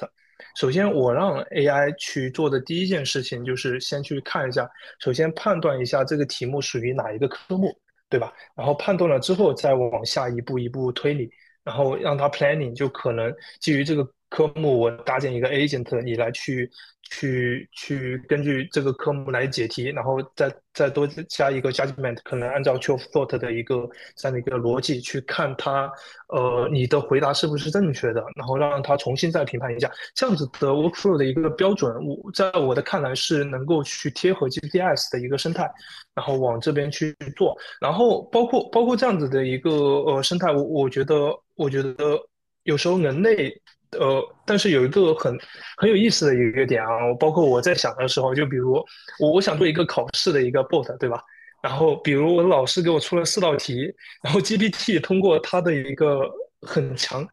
[0.55, 7.75] 首先，我让 AI 去做的第一件事情就是先去看一下，首先判断一下这个题目属于哪一个科目，
[8.09, 8.33] 对吧？
[8.55, 11.29] 然后判断了之后，再往下一步一步推理，
[11.63, 16.69] 然后让它 planning，就可能基于这个科目，我搭建一个 agent，你来去。
[17.09, 25.91] 去去根据这个科目来解题，然后再再多加一个 judgment，可能按照 true thought 的一个这样的一个逻辑去看它，
[26.29, 35.69] 呃，你的回答是不是正确的，然后让它重新再评判一下，这样子的 workflow 的一个标准，我在我的看来是能够去贴合 GPS 的一个生态，
[36.15, 42.17] 然后往这边去做，然后包括包括这样子的一个呃生态，我我觉得我觉得
[42.63, 43.53] 有时候人类。
[43.99, 45.37] 呃，但是有一个很
[45.77, 48.73] 很有意思的一个点啊，包括我在想的时候，就比如
[49.19, 51.21] 我我想做一个考试的一个 bot，对吧？
[51.61, 56.29] 然后比如我老师给我出了四道题，然后 GPT 通过它的一个
[56.61, 57.25] 很强，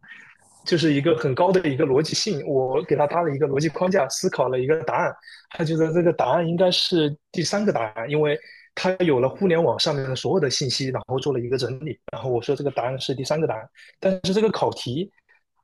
[0.64, 5.12] 就是一个很高的一个逻辑性，我给他搭了一个逻辑框架，思考了一个答案，
[5.50, 8.38] 他觉得这个答案应该是第三个答案，因为
[8.74, 13.68] 他有了互联网上面的所有的信息，然后做了一个整理，然后我说这个答案是第三个答案，
[13.98, 15.10] 但是这个考题。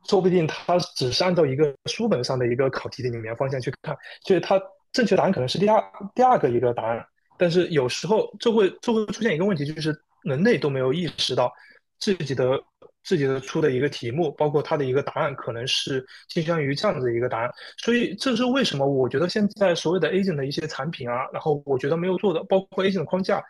[0.08, 4.60] 说不定它只是按照一个书本上的一个考题的里面方向去看，就是它
[4.92, 5.82] 正确答案可能是第二
[6.14, 7.04] 第二个一个答案。
[7.38, 11.52] 但是有时候就会就会出现一个问题，就是人类都没有意识到
[11.98, 12.58] 自己的
[13.04, 17.50] 自己的出的一个题目，包括它的一个答案可能是倾向于这样子的一个答案。
[17.76, 23.42] 所以这是为什么我觉得现在所谓的 agent 的一些产品啊，然后我觉得没有做的，包括 agent 框架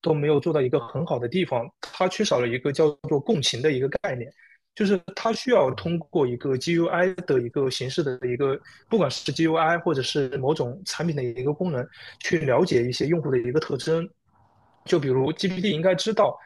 [0.00, 4.32] 都没有做到一个很好的地方，它缺少了一个叫做共情的一个概念。
[4.74, 11.86] 就是它需要通过一个 GUI 的一个形式的一个，不管是 GUI 或者是某种产品的一个功能，
[12.20, 14.08] 去了解一些用户的一个特征。
[14.84, 16.38] 就比如 GPT 应该知道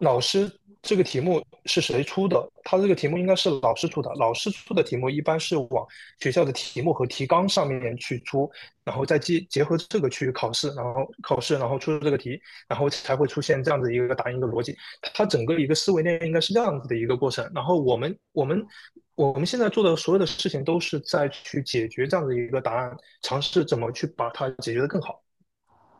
[0.00, 0.50] 老师。
[0.86, 2.40] 这个题目是谁出的？
[2.62, 4.08] 他这个题目应该是老师出的。
[4.14, 5.84] 老师出的题目一般是往
[6.20, 8.48] 学校的题目和提纲上面去出，
[8.84, 14.76] 然后再结结合这个去考试，然后考试，然后出这个题，然后才会出现这样子一个答案一个逻辑。
[15.12, 17.50] 它整个一个思维链应该是这样子的一个过程。
[17.52, 18.64] 然后我们我们
[19.16, 25.20] 我们现在做的所有的事情都是在去解决这样的一个答案，尝试怎么去把它解决的更好。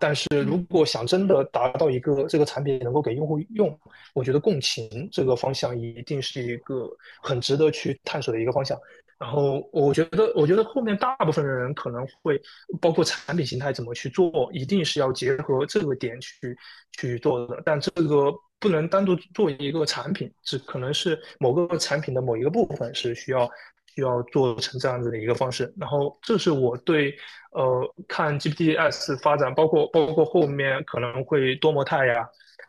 [0.07, 3.77] 但是如果想真的达到一个这个产品能够给用户用，
[4.15, 6.89] 我觉得共情这个方向一定是一个
[7.21, 8.79] 很值得去探索的一个方向。
[9.19, 12.41] 然后我觉得，我觉得后面大部分的人可能会
[12.81, 16.57] 包括产品形态怎么去做，一定是要结合这个点去
[16.93, 17.61] 去做的。
[17.65, 23.51] 但这个不能单独做一个产品，只可能是某个产品的某一个部分是需要。
[23.97, 27.17] 需要做成这样子的一个方式，然后这是我对
[27.53, 32.29] 呃看 GPTs 发展，包括包括后面可能会多模态呀，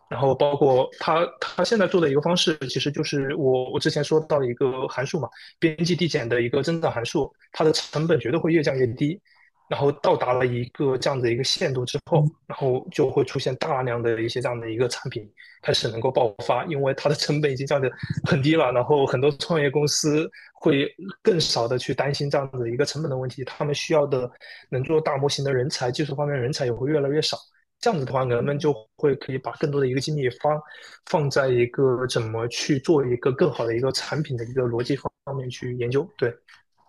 [0.10, 5.28] 然后包括他他现在做的一个方式，其实就是我我之前说到的一个函数嘛，
[5.60, 9.20] 边际递减的一个增长函数，它的成本绝对会越降越低。
[9.70, 15.30] 然后到达了一个这样的一个限度之后，然后就会出现大量的一些这样的一个产品
[15.62, 17.92] 开始能够爆发，因为它的成本已经降得
[18.24, 18.72] 很低了。
[18.72, 20.88] 然后很多创业公司会
[21.22, 24.32] 更少的去担心这样的一个成本的问题，他们需要的
[24.70, 27.38] 能做大模型的人才、技术方面人才也会越来越少。
[27.80, 30.60] 这样子的话，人们就会可以把更多的一个精力放
[31.06, 36.10] 放在一个怎么去做一个更好的一个产品的一个逻辑方方面去研究。
[36.18, 36.34] 对，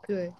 [0.06, 0.32] 对。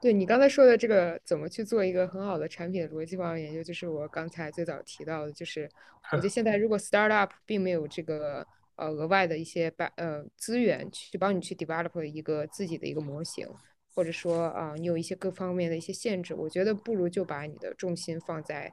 [0.00, 5.68] 对你刚才说的这个怎么去做一个很好的产品的逻辑方面研究，就是我刚才最早提到的，就是
[6.10, 13.46] 我觉得现在如果 startup 并没有这个呃额外的一些把呃资源去帮你去 develop 一个自己的一个模型，
[13.94, 18.72] 或者说啊你有一些各方面的一些限制，我觉得不如就把你的重心放在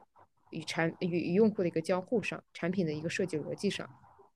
[0.50, 3.86] 与产与用户的一个交互上，产品的一个设计逻辑上。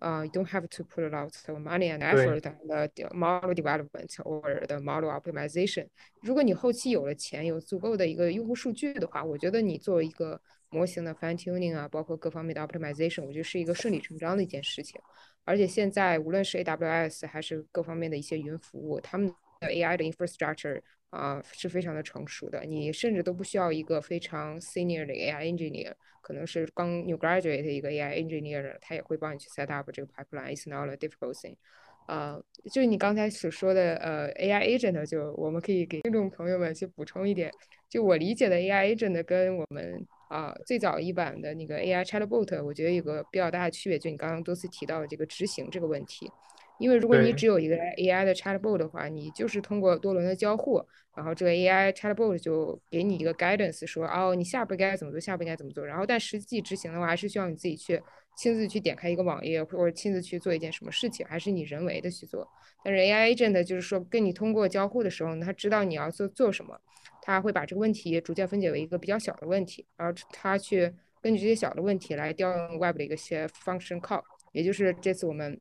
[0.02, 3.54] Uh, you don't have to put a lot of money and effort on the model
[3.54, 5.86] development or the model optimization。
[6.20, 15.00] 如果你后期有了钱，有足够的一个用户数据的话，我觉得你做一个模型的 fine tuning 啊，包括各方面的 optimization，我觉得是一个顺理成章的一件事情。
[15.44, 19.32] 而且现在无论是 AWS 还是各方面的一些云服务，他们
[19.68, 25.92] AI 的 infrastructure 啊是非常的成熟的，你甚至都不需要一个非常 senior 的 AI engineer。
[26.20, 30.54] 可能是刚 new graduate 一个 AI engineer，他也会帮你去 set up 这个 pipeline。
[30.54, 31.56] It's not a difficult thing。
[32.06, 32.40] 啊，
[32.72, 37.50] 就你刚才所说的呃 AI agent，就我们可以给听众朋友们去补充一点。
[37.88, 46.30] 就我理解的 AI agent 跟我们啊最早一版的那个 AI chatbot，我觉得有个比较大的区别，就你刚刚多次提到的这个执行这个问题。
[46.82, 55.86] 因为如果你只有一个 AI 的 chatbot 的话，你就是通过多轮的交互，然后这个 AI chatbot 就给你一个 guidance，说哦，你下步该怎么做，下步应该怎么做。
[55.86, 58.02] 然后但实际执行的话，还是需要你自己去
[58.36, 62.44] 亲自去点开一个网页，或者亲自去做一件什么事情，还是你人为的去做。
[62.82, 66.76] 但是 AI agent 就是说跟你通过交互的时候，他知道你要做做什么，
[67.22, 75.60] 他会把这个问题逐渐分解为一个比较小的问题，然后他去根据这些小的问题来调用 Web 的一个些 function call，也就是这次我们。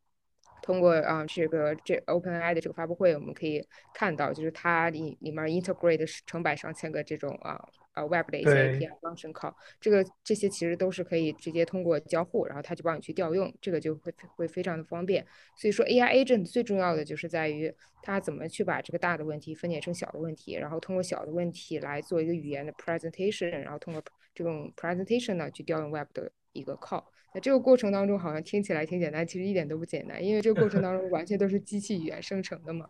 [0.62, 7.60] 通过啊这个这 OpenAI 的这个发布会，我们可以看到，就是它里里面 integrate 成百上千个这种啊
[7.93, 15.26] 啊 Web 的一些 API function call，这个这些其实都是可以直接通过交互，然后它就帮你去调用，这个就会会非常的方便。
[15.56, 27.04] 所以说 AI agent 最重要的就是在于它怎么去把这个大的问题分解成小的问题，然后通过小的问题来做一个语言的 presentation，然后通过这种 presentation 呢去调用 Web 的一个 call。
[27.34, 32.86] 那这个过程当中好像听起来挺简单，其实一点都不简单，因为这个过程当中完全都是机器语言生成的嘛。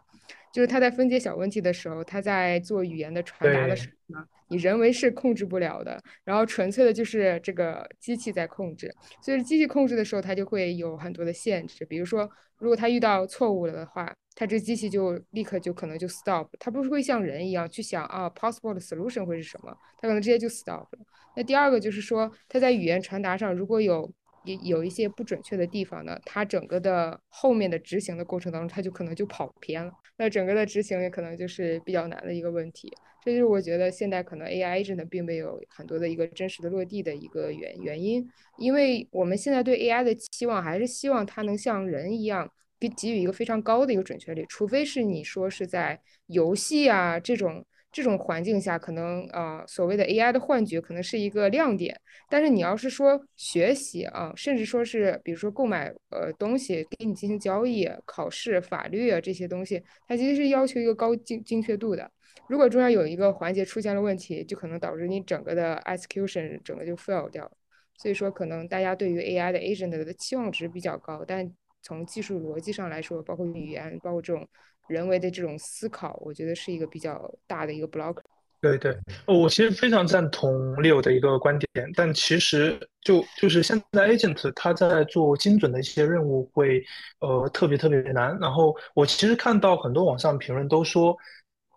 [0.51, 8.93] 就是它在分解小问题的时候，它在做语言的传达的时候呢，你人为是控制不了的，然后纯粹的就是这个机器在控制。
[9.21, 20.99] 所以机器控制的时候，它就会有很多的限制，比如说如果它遇到错误了的话，它这机器就立刻就可能就 stop，它不是会像人一样去想啊 possible 的 solution 会是什么，它可能直接就 stop 了。
[21.37, 24.11] 那第二个就是说，它在语言传达上如果有
[24.43, 32.91] 有有一些不准确的地方呢，它整个的后面的执行的过程当中，它就可能就跑偏了，那整个的执行也可能就是比较难的一个问题。
[33.23, 38.27] 这就是我觉得现在可能 AI agent 并没有很多的一个真实的落地的一个原原因，
[38.57, 62.09] 因为我们现在对 AI 的期望还是希望它能像人一样给给予一个非常高的一个准确率，除非是你说是在游戏啊这种这种环境下，可能啊所谓的 AI 的幻觉可能是一个亮点，但是你要是说学习啊，甚至说是比如说购买呃东西给你进行交易、考试、法律啊这些东西，它其实是要求一个高精精确度的。
[62.47, 67.49] 如果中间有一个环节出现了问题，就可能导致你整个的 execution 整个就 fail 掉。
[67.97, 71.49] 所以说，可能大家对于 AI 的 agent 的期望值比较高，但
[71.81, 74.47] 从技术逻辑上来说，包括语言，包括这种
[74.87, 78.17] 人为的这种思考，我觉得是一个比较大的一个 block。
[78.61, 86.83] 对对，我其实非常赞同 Leo 的一个观点，但其实就就是现在 agent 他在做精准的一些任务会
[87.19, 88.37] 呃特别特别难。
[88.39, 91.17] 然后我其实看到很多网上评论都说。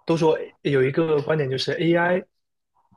[0.07, 2.23] 都说有一个观点就是 AI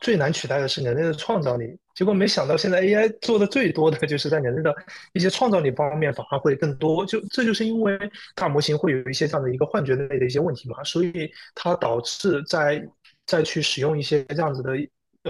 [0.02, 4.74] 最难取代的是人类的创造力，结果没想到现在 AI 做的最多的就是在人类的
[5.14, 7.98] 一些创造力方面反而会更多，就这就是因为
[8.36, 12.86] 大模型会有一些这样的一个幻觉类的一些问题嘛，所以它导致在
[13.26, 14.72] 再去使用一些这样子的。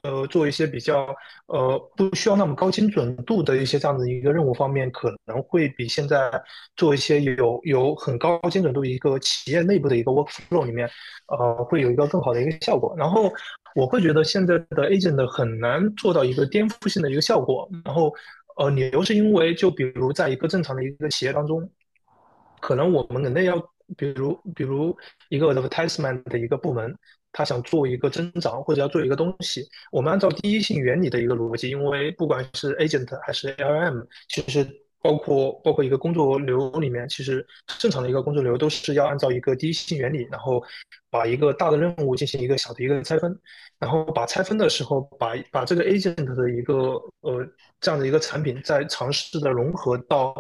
[0.04, 1.08] 呃，做一些比较
[1.48, 6.30] 呃不需要那么高精准度的一些这样的一个任务方面，可能会比现在
[6.76, 10.88] 做一些有有很高精准度一个企业内部的一个 workflow 里面，
[11.30, 12.94] 呃，会有一个更好的一个效果。
[12.96, 13.34] 然后
[13.78, 17.70] 我会觉得现在的 agent 很难做到一个颠覆性的一个效果。
[17.86, 18.12] 然后
[18.58, 21.70] 呃，理由是因为就比如在一个正常的一个企业当中，
[22.60, 23.58] 可能我们人类要
[23.96, 24.98] 比如比如
[25.30, 26.94] 一个 advertisement 的一个部门。
[27.34, 29.62] 他想做一个增长，或者要做一个东西，
[29.92, 34.66] 我们按照第一性原理的一个逻辑，因为不管是 agent 还是 LM，其实
[35.08, 37.46] 包括包括一个工作流里面，其实
[37.80, 40.62] 正常的一个工作流都是要按照一个第一性原理，然后
[41.10, 43.34] 把一个大的任务进行一个小的一个拆分，
[43.80, 46.74] 然后把拆分的时候，把把这个 agent 的一个
[47.22, 47.48] 呃
[47.80, 50.36] 这样的一个产品，再尝试的融合到。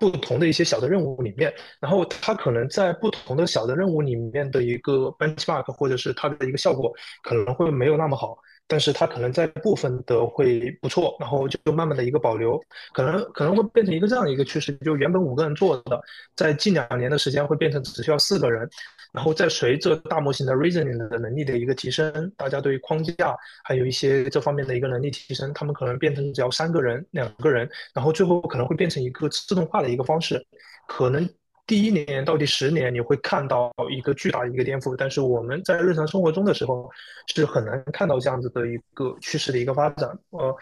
[0.00, 6.92] 不同的一些小的任务里面，然后它可能在不同的小的任务里面的一个 benchmark 或者是它的一个效果
[7.24, 8.38] 可能会没有那么好，
[8.68, 12.62] 但是它可能在部分的会不错，然后就慢慢的一个保留，
[12.92, 16.00] 可能可能会变成一个这样一个趋势，就原本五个人做的，
[16.36, 18.68] 在近两年的时间会变成只需要四个人。
[19.10, 30.46] 然后再随着大模型的 reasoning 的能力的一个提升，大家对于框架还有一些这方面的一个能力提升，他们可能变成只要三个人、两个人，然后最后可能会变成一个自动化的一个方式。
[30.86, 31.26] 可能
[31.68, 36.90] 第一年到第十年你会看到一个巨大的一个颠覆，但是我们在日常生活中的时候
[37.32, 40.08] 是很难看到这样子的一个趋势的一个发展。
[40.30, 40.56] 呃。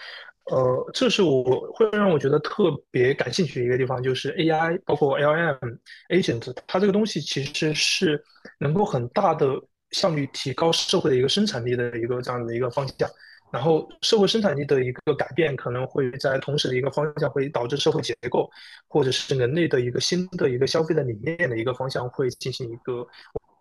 [0.48, 1.42] 呃，这是我
[1.74, 5.76] 会让我觉得特别感兴趣的一个地方，就是 AI 包括 LM
[6.10, 8.22] agent，它这个东西其实是
[8.60, 13.10] 能够很大的效率提高社会的一个生产力的一个这样的一个方向。
[13.56, 18.50] 然后社会生产力的一个改变，可能会在同时的一个方向会导致社会结构，
[18.86, 23.06] 或者是人类的一个新的一个消费的理念的一个方向会进行一个。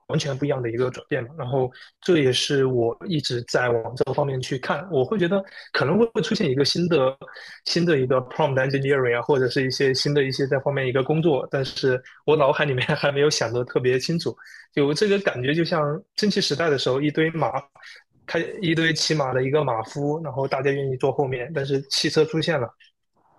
[0.08, 1.68] 完全不一样的一个转变嘛，然后
[2.00, 4.88] 这也是我一直在往这个方面去看。
[4.92, 5.44] 我会觉得
[5.74, 7.18] 可能会会出现一个新的
[7.66, 14.38] 新的一个 prompt engineering 啊，或者是一些新的一些这方面一个工作，但是我脑海里面 还没有想得特别清楚。
[14.76, 17.50] 有这个感觉，就像蒸汽时代的时候，一堆马
[18.26, 22.70] 开一堆骑马的一个马夫，然后大家愿意坐后面，但是汽车出现了，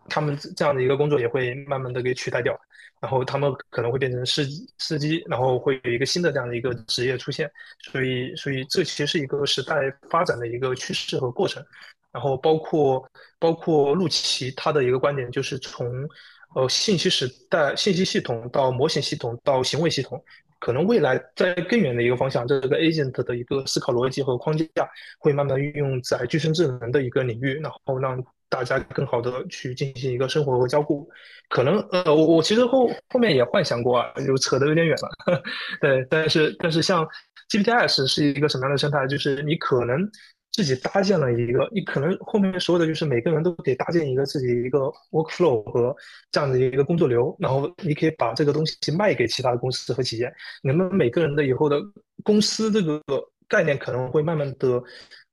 [0.09, 2.59] 他们这样的一个工作也会慢慢的给取代掉。
[2.99, 7.49] 然后他们可能会变成司机，司机，然后会有一个新的这样的一个职业出现，
[7.93, 9.75] 所以，所以这其实是一个时代
[10.09, 11.63] 发展的一个趋势和过程。
[12.11, 13.07] 然后包括
[13.39, 15.87] 包括陆琪他的一个观点，就是从
[16.55, 20.25] 呃信息时代、信息系统到模型系统到行为系统，
[20.67, 24.67] 可能未来在更远的一个方向，这个 agent 的一个思考逻辑和框架
[25.17, 28.21] 会慢慢运用在具身智能的一个领域，然后让。
[28.49, 31.07] 大家更好的去进行一个生活和交互，
[31.49, 34.97] 可能呃，我我其实后后面也幻想过啊，就扯得有点远
[35.27, 35.43] 了，
[35.83, 37.05] 对，但是但是像
[37.51, 39.05] GPTs 是一个什么样的生态？
[39.09, 39.99] 就是你可能
[40.57, 44.79] 自己搭建了一个，你可能后面说的就是每个人都得搭建一个自己一个
[45.11, 45.95] workflow 和
[46.33, 50.33] 这样的一个工作流，然后你可以把这个东西卖给其他的公司和企业，
[50.63, 51.79] 你们每个人的以后的
[52.25, 52.99] 公司这个
[53.47, 54.83] 概念可能会慢慢的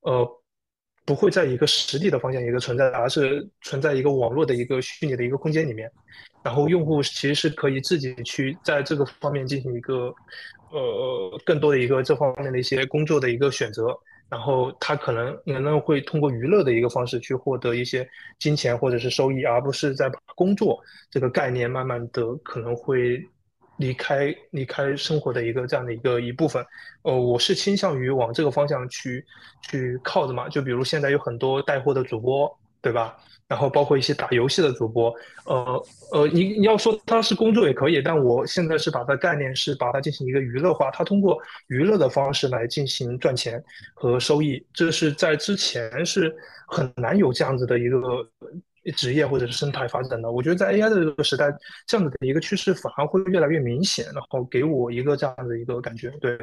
[0.02, 0.40] 呃。
[1.06, 5.92] 不会在一个实体的方向一个存在，而是存在一个网络的一个虚拟的一个空间里面，
[6.42, 10.16] 然后用户其实是可以自己去在这个方面进行一个
[10.72, 13.88] 呃更多的一个这方面的一些工作的一个选择，
[14.34, 18.10] 然后他可能可能会通过娱乐的一个方式去获得一些
[18.40, 20.82] 金钱或者是收益，而不是在工作
[21.12, 23.24] 这个概念慢慢的可能会
[23.78, 26.66] 离开离开生活的一个这样的一个一部分。
[27.04, 29.24] 呃，我是倾向于往这个方向去
[29.70, 32.52] 去靠的嘛，就比如现在有很多带货的主播，
[32.84, 33.18] 对吧？
[33.48, 35.14] 然后包括一些打游戏的主播，
[35.46, 43.64] 呃呃，你你要说他是工作也可以，但我现在是把它概念是把它进行一个娱乐化，他通过娱乐的方式来进行赚钱
[43.94, 46.34] 和收益，这是在之前是
[46.68, 48.00] 很难有这样子的一个
[48.96, 50.32] 职业或者是生态发展的。
[50.32, 51.54] 我觉得在 AI 的这个时代，
[51.86, 56.10] 这样子的一个趋势反而会越来越明显，然后给我一个这样的一个感觉。
[56.22, 56.38] 对，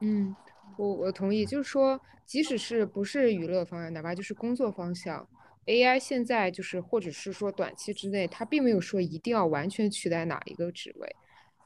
[0.00, 0.34] 嗯，
[0.76, 5.24] 我我同意，就是说，即使是不是娱乐方向，哪怕就是工作方向。
[5.66, 11.16] AI 现在就是，或者是说短期之内，它并没有说一定要完全取代哪一个职位。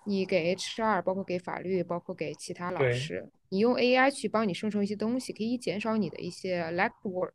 [0.05, 7.33] 你给 HR，包括给法律，包括给其他老师，你用 AI 去帮你生成一些东西，可以减少你的一些 leg work，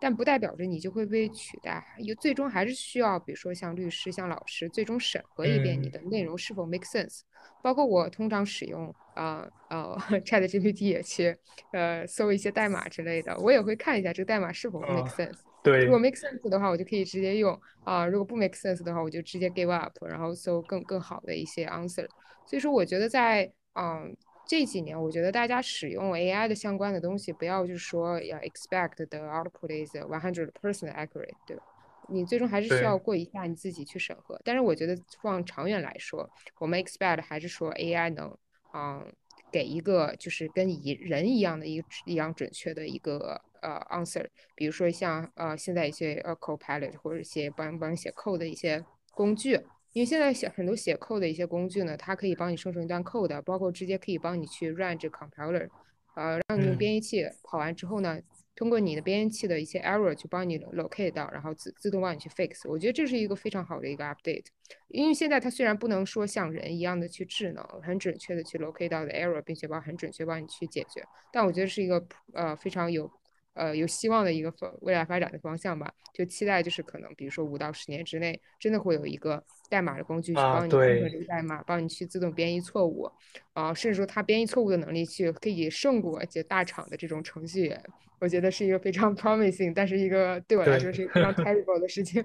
[0.00, 1.84] 但不代表着你就会被取代。
[1.98, 7.20] 有最终还是需要，比如说像律师、像老师，最终审核一遍你的内容是否 make sense。
[7.62, 9.94] 包括我通常使用啊呃
[10.24, 11.36] ChatGPT 也去
[11.72, 15.40] 呃搜一些代码之类的，我也会看一下这个代码是否 make sense。
[15.64, 22.06] 对，如果 make sense 的话，我就可以直接用啊；如果不 make sense 的话，我就直接 give up，然后搜更更好的一些 answer。
[22.44, 24.14] 所以说，我觉得在嗯
[24.46, 31.62] 这几年，我觉得大家使用 AI 的相关的东西，不要就是说要 expect the output is one hundred percent accurate，对吧？
[32.10, 34.38] 你最终还是需要过一下你自己去审核。
[34.44, 38.36] 但是我觉得放长远来说，我们 expect 还是说 AI 能
[38.74, 39.02] 嗯
[39.50, 43.40] 给一个就是跟以人一样的一个一样准确的一个。
[43.64, 49.52] 呃，answer，比如说像呃现在一些呃 Copilot 或者一些帮帮你写 code 的一些工具，
[49.94, 55.68] 因为现在写很多写 code 的一些工具呢，它可以帮你生成一段 code，包括直接可以帮你去 run 这 compiler，
[56.14, 58.20] 呃，让你用编译器跑完之后呢。
[58.56, 62.70] 通过你的编译器的一些 error 去帮你 locate 到，然后自自动帮你去 fix。
[62.70, 64.44] 我觉得这是一个非常好的一个 update，
[64.86, 73.10] 因为现在它虽然不能说像人一样的去智能，很准确的去 locate 到的 error，并且帮很准确帮你去解决，但我觉得是一个呃非常有。
[73.54, 83.10] 呃，有希望的一个方未来发展的方向吧，就期待就是可能，比如说五到十年之内，真的会有一个代码的工具去帮你生成这个代码，帮你去自动编译错误，
[83.52, 87.80] 啊，甚至说它编译错误的能力去可以胜过一些大厂的这种程序员，
[88.20, 92.24] 我觉得是一个非常 promising，但是一个对我来说是非常 terrible 的事情，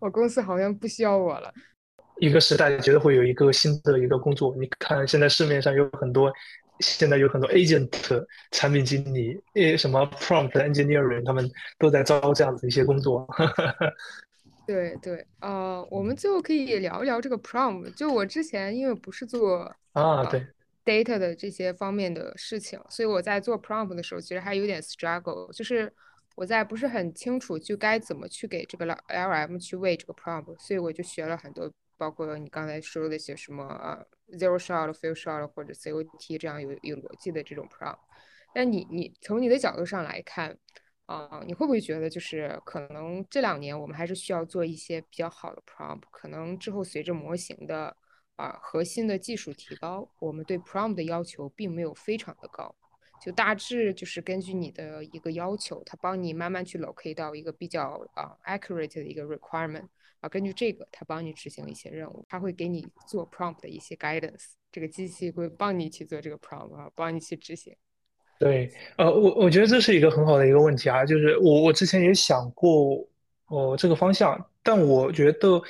[0.00, 1.52] 我公司好像不需要我了。
[2.18, 6.32] 一个时代觉得会有一个新的一个工作，你看现在市面上有很多。
[6.82, 7.88] 现在有很多 agent
[8.50, 13.26] 产品经理，诶，什么 prompt engineering，他们都在招这样子一些工作。
[14.66, 17.94] 对对，呃，我们最后可以聊一聊这个 prompt。
[17.94, 20.46] 就我之前因为不是做啊对
[20.84, 25.92] data 的这些方面的事情，所以我在做 prompt 的时候，其实还有点 struggle，就是
[26.36, 31.70] 我在不是很清楚就该怎么去给这个 LLM 去喂这个 prompt，所以我就学了很多。
[31.96, 34.04] 包括你刚才说的些什么啊
[34.38, 37.98] ，zero shot、few shot 或者 COT 这样有有逻辑的这种 prompt，
[38.54, 40.58] 但你你从你的角度上来看，
[41.06, 46.02] 啊，你会不会觉得就是可能这两年我们还是需要做一些比较好的 prompt？
[46.10, 47.96] 可能之后随着模型的
[48.36, 52.74] 啊核心的技术提高，我们对 prompt 的要求并没有非常的高，
[53.20, 59.88] 就大致就是根据你的一个要求，它帮你慢慢去 locate 到一个比较啊 accurate 的一个 requirement。
[60.22, 67.74] 啊，根据这个，它帮你执行一些任务，它会给你做 prompt 的一些 guidance，这个机器会帮你去做这个 prompt 啊，帮你去执行。
[68.38, 73.04] 对，呃，我我觉得这是一个很好的一个问题啊，就是我我之前也想过
[73.46, 75.60] 哦这个方向，但我觉得，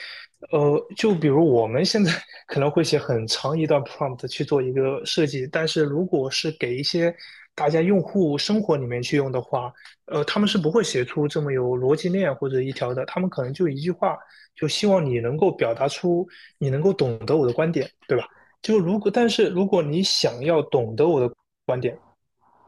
[0.51, 2.13] 呃，就比如我们现在
[2.47, 7.15] 可能会写很长一段 prompt 去做一个设计，但是如果是给一些
[7.55, 9.73] 大家用户生活里面去用的话，
[10.07, 14.19] 呃，他们是不会写出这么有逻辑链或者一条的，他们可能就一句话。
[14.55, 16.29] 就希望你能够表达出
[16.59, 18.27] 你能够懂得我的观点，对吧？
[18.61, 21.35] 就如果，但是如果你想要懂得我的
[21.65, 21.99] 观点，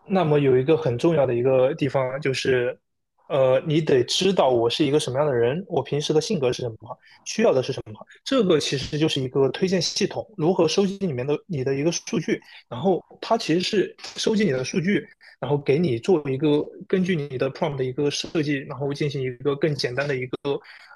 [0.07, 2.79] 那么有一个很重要的一个地方就是。
[3.29, 8.07] 呃，你得知道我是一个什么样的人，我平时的性格是什么，需要的是什么。
[8.23, 15.07] 这个其实就是一个推荐系统，如何收集里面的你的一个数据，然后它其实是收集你的数据，
[15.41, 20.37] 然后给你做一个根据你的 prompt 的一个设计，然后进行一个更简单的一个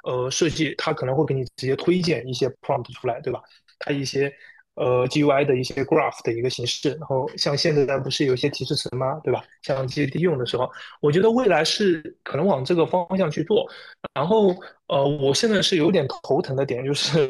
[0.05, 3.41] 呃设计，它可能会给你直接推荐一些 prompt 出来，对吧？
[3.79, 4.33] 它一些。
[4.79, 9.21] 呃，GUI 的一些 graph 的一个形式，然后像现在不是有一些提示词吗？
[9.25, 9.43] 对吧？
[9.63, 10.71] 像 GPT 用的时候，
[11.01, 13.69] 我觉得未来是可能往这个方向去做。
[14.15, 14.55] 然后，
[14.87, 17.29] 呃，我现在是有点头疼的点就是，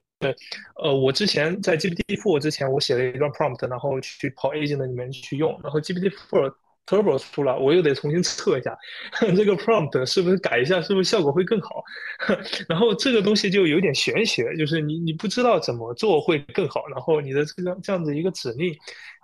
[0.76, 6.52] 呃，我之前在 G P T four 之前，我写了一段 prompt，然后去跑 agent 里面去用，然后 G P T four
[6.88, 8.74] Turbo 出了，我又得重新测一下
[9.36, 11.84] 这个 prompt 是不是改一下，是不是效果会更好？
[12.66, 18.74] 然后这个东西就有点玄学，就是你你不知道怎么做会更好，然后你的这个这样子一个指令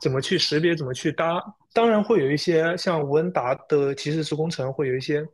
[0.03, 1.43] 怎么去识别，怎么去搭，
[1.73, 5.27] 当然会有一些像吴文达的提示式工程会有一些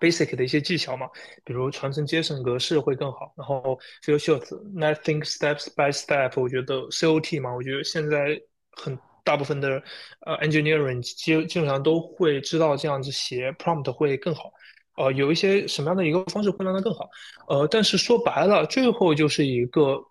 [0.00, 1.06] basic 的一些技巧嘛，
[1.44, 8.40] 比如传承 JSON 格式会更好，然后 f e e l short，nothing steps by step，我觉得 COT 嘛，我觉得现在
[8.72, 8.98] 很。
[9.30, 9.80] 大部分的
[10.26, 14.50] 呃 engineering 基基本上都会知道这样子写 prompt 会更好，
[14.96, 17.08] 呃，有一些什么样的一个方式会让它更好，
[17.46, 20.02] 呃，但是说白了，最后就是一个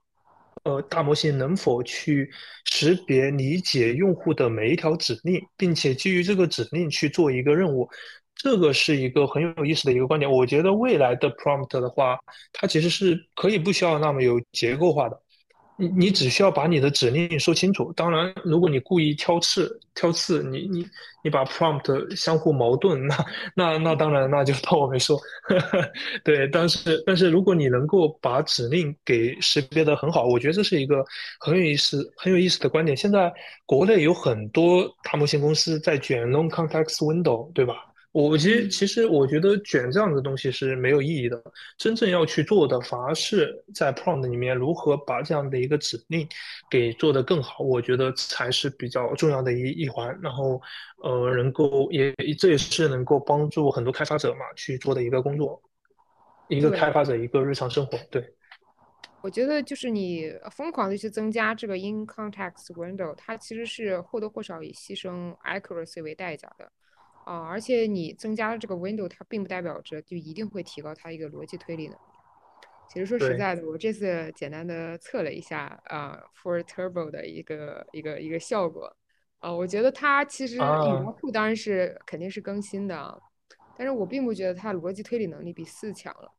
[0.64, 2.32] 呃大模型能否去
[2.64, 7.90] 识别理解用户的每一条指令，并且基于这个指令去做一个任务，
[8.34, 10.32] 这个是一个很有意思的一个观点。
[10.32, 12.18] 我觉得未来的 prompt 的话，
[12.54, 15.22] 它其实是可以不需要那么有结构化的。
[15.80, 17.94] 你你只需要把你的指令说清楚。
[17.94, 20.86] 当然，如果你故意挑刺挑刺，你你
[21.24, 23.26] 你把 prompt 相互矛盾，那
[23.56, 25.18] 那那当然那就当我没说。
[26.24, 31.04] 对，但是但是如果你能够把指令给识别的很好，我觉得这是一个
[31.40, 32.96] 很有意思很有意思的观点。
[32.96, 33.34] 现在
[33.66, 37.86] 国内有很多大模型公司在卷 long context window，对吧？
[38.12, 41.40] 我其实其实我觉得卷这样的东西是没有意义的。
[41.78, 46.28] 真正要去做的，反而是在 prompt 里面如何把这样的一个指令
[46.72, 50.18] 给做得更好，我觉得才是比较重要的一一环。
[50.24, 50.60] 然后，
[51.04, 55.62] 呃，能够也这也是能够帮助很多开发者嘛去做的一个工作，
[56.48, 57.96] 一个开发者一个日常生活。
[58.10, 58.28] 对，
[59.22, 66.72] 我觉得就是你疯狂的去增加这个 in context window，它其实是或多或少以牺牲 accuracy 为代价的。
[67.30, 72.00] 啊，而且你增加了这个 window，它并不代表着就一定会提高它一个逻辑推理能力。
[72.92, 78.92] 其实说实在的，我这次简单的测了一下啊，for turbo 的一个一个一个效果。
[79.38, 83.22] 啊，我觉得它其实语料库当然是肯定是更新的，
[83.78, 86.32] 但是我并不觉得它逻辑推理能力比四强了。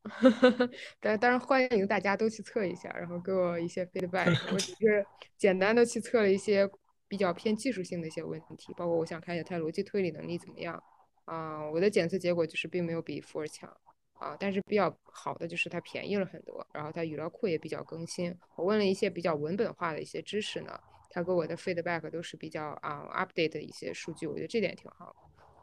[0.98, 4.36] 但当然欢迎大家都去测一下，然后给我一些 feedback。
[4.52, 5.06] 我只是
[5.38, 6.68] 简单的去测了一些。
[7.10, 10.80] 比较偏技术性的一些问题，包括我想看一下它逻辑推理能力怎么样
[11.24, 11.68] 啊？
[11.68, 13.68] 我的检测结果就是并没有比 Four 强
[14.12, 18.32] 啊，但是比较好的就是它便宜了很多，然后它语料库也比较更新。
[18.54, 20.78] 我问了一些比较文本化的一些知识呢，
[21.10, 25.14] 它给我的 feedback 都是比较啊 update 的一些数据，我觉得这点挺好。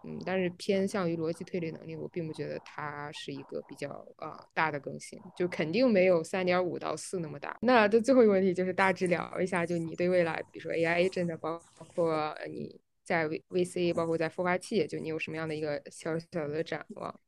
[0.08, 7.58] 嗯，但是偏向于逻辑推理能力，我并不觉得它是一个比较啊大的更新，就肯定没有三点五到四那么大。
[7.62, 11.62] 那这最后一个问题就是大致聊一下，就你对未来，比如说 AI agent，包
[11.94, 17.20] 括你在 VC，包括在孵化器，就你有什么样的一个小小的展望？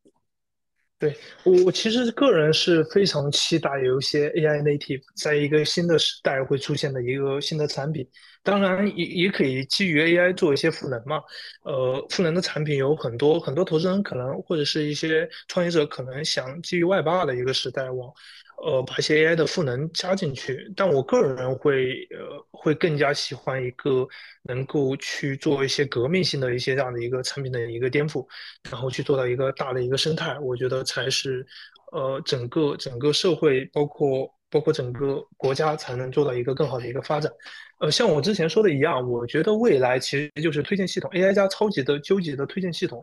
[1.00, 8.06] 对我，我其实个人是非常期待有一些 AI native 在一个新的时代会出现的一个新的产品。
[8.44, 11.22] 当然，也也可以基于 AI 做一些赋能嘛。
[11.64, 18.12] 呃，赋能的产品有很多，很多投资人可能或者是一些创业者可能想基于外八的一个时代往。
[18.66, 24.08] 呃，把一些 AI 的赋能加进去，但我个人会呃会更加喜欢一个
[24.44, 28.28] 能够去做一些革命性的一些这样的一个产品的一个颠覆，
[28.70, 31.46] 然后去做到一个大的一个生态，我觉得才是
[31.94, 37.32] 呃整个整个社会包括包括整个国家才能做到一个更好的一个发展。
[37.80, 43.02] 呃，像我之前说的一样，我觉得未来其实就是推荐系统 AI 加超级的纠结的推荐系统。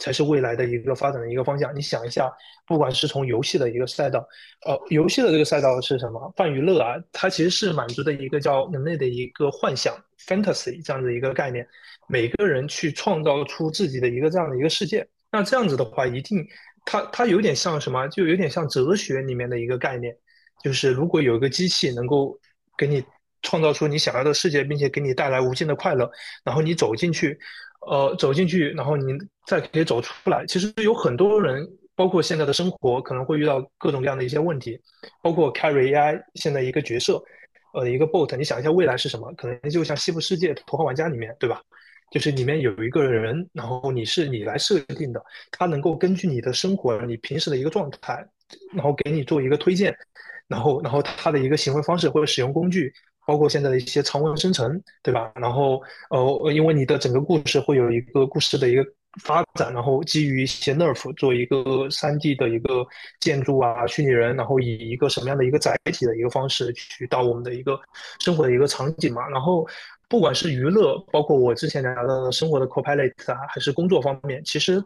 [0.00, 1.72] 才是未来的一个发展的一个方向。
[1.76, 2.28] 你想一下，
[2.66, 4.26] 不管是从游戏的一个赛道，
[4.66, 6.32] 呃，游戏的这个赛道是什么？
[6.36, 9.94] 泛娱乐啊，它其实是满足的一个叫人类的一个幻想
[10.26, 11.64] （fantasy） 这样的一个概念。
[12.08, 15.06] 每个人去创造出自己的一个这样的一个世界。
[15.30, 16.44] 那这样子的话，一定
[16.84, 18.08] 它它有点像什么？
[18.08, 20.16] 就有点像哲学里面的一个概念，
[20.64, 22.36] 就是如果有一个机器能够
[22.76, 23.04] 给你
[23.42, 26.10] 创造出你想要的世界，并且给你带来无尽的快乐，
[26.42, 27.38] 然后你走进去。
[27.80, 29.12] 呃，走进去，然后你
[29.46, 30.44] 再可以走出来。
[30.46, 31.66] 其实有很多人，
[31.96, 34.78] 包括现在的生活，可能会遇到各种各样的一些问题。
[35.22, 37.22] 包括 Carry AI 现在一个角色，
[37.72, 39.32] 呃，一个 bot，你想一下未来是什么？
[39.34, 41.62] 可能就像《西部世界》《头号玩家》里面，对吧？
[42.10, 48.26] 就是里面有一个人，然后你是你来设定的，他能够根据你的生活，你平时的一个状态，
[48.74, 49.96] 然后给你做一个推荐，
[50.48, 52.92] 然后，然后他的一个行为方式或者使用工具。
[53.26, 55.30] 包括现在的一些长文生成，对吧？
[55.34, 58.84] 然后，呃，因为你的整个故事会有一个故事的一个
[59.22, 62.86] 发展，然后基于一些 nerf 做一个三 D 的一个
[63.20, 67.78] 建筑啊，虚拟人，然后以一个什么样的一个载体的一个方式去到我们的一个
[68.20, 69.28] 生活的一个场景嘛。
[69.28, 69.66] 然后，
[70.10, 74.82] 不管是娱乐，包括我之前聊到的生活的 Copilot 啊，还是工作方面，其实，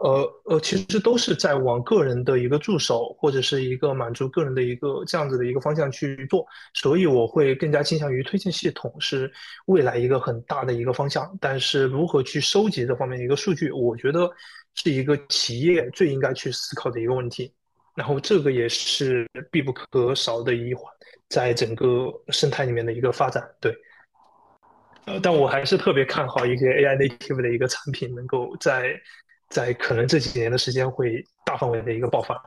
[0.00, 6.44] 呃呃，其实都是在往个人的一个助手或者是一个满足个人的一个这样子的一个方向去做。
[6.74, 9.32] 所以我会更加倾向于推荐系统是
[9.66, 11.32] 未来一个很大的一个方向。
[11.40, 14.28] 但是如何去收集这方面的一个数据，我觉得
[14.74, 17.52] 是一个企业最应该去思考的一个问题。
[17.94, 20.92] 然后这个也是必不可少的一环，
[21.28, 23.48] 在整个生态里面的一个发展。
[23.58, 23.72] 对，
[25.06, 29.00] 呃，但我还是特别看好一些 AI native 的一个产品，能够在
[29.48, 32.40] 在可能这几年的时间会大范围的一个爆发。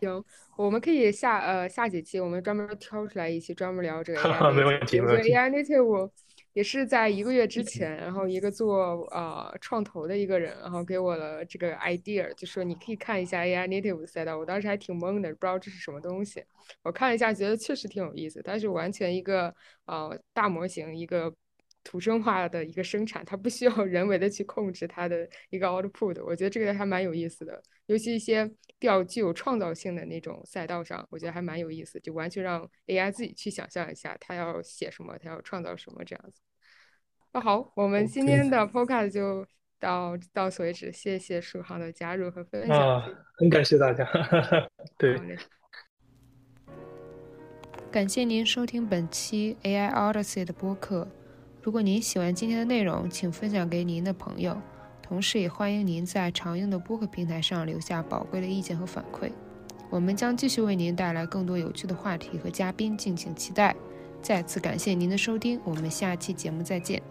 [0.00, 0.24] 行，
[0.56, 5.32] 我们可以下呃下几期我们专门挑出来一期专门聊这个 AI，没问题，没问题。
[5.32, 6.10] AI native。
[6.54, 14.38] 也是在一个月之前，然后一个做呃创投的一个人，然后给我了这个 idea，就说你可以看一下 AI native 赛道。
[14.38, 16.42] 我当时还挺懵的，不知道这是什么东西。
[16.82, 18.40] 我看了一下，觉得确实挺有意思。
[18.44, 19.54] 但是完全一个
[19.86, 21.34] 呃大模型，一个
[21.82, 26.24] 图生化的一个生产，它不需要人为的去控制它的一个 output。
[26.24, 28.46] 我觉得这个还蛮有意思的，尤其一些
[28.78, 31.98] 比较具有创造性的那种赛道上，我觉得还蛮有意思。
[32.00, 36.40] 就完全让 AI 自己去想象一下，它要写什么，它要创造什么这样子。
[37.34, 39.44] 那好，我们今天的 podcast 就
[39.80, 40.92] 到到此为止。
[40.92, 42.78] 谢谢舒航的加入和分享。
[42.78, 43.04] 啊，
[43.36, 44.08] 很感谢大家。
[44.96, 45.20] 对，
[47.90, 51.08] 感谢您收听本期 AI Odyssey 的播客。
[51.60, 54.56] 如果您喜欢今天的内容，请分享给您的朋友。
[55.02, 59.32] 同时，也欢迎您在常用的播客平台上留下宝贵的意见和反馈。
[59.90, 63.74] 我们将继续为您带来更多有趣的话题和嘉宾，敬请期待。
[64.24, 67.02] 再次感谢您的收听，我们下期节目再见。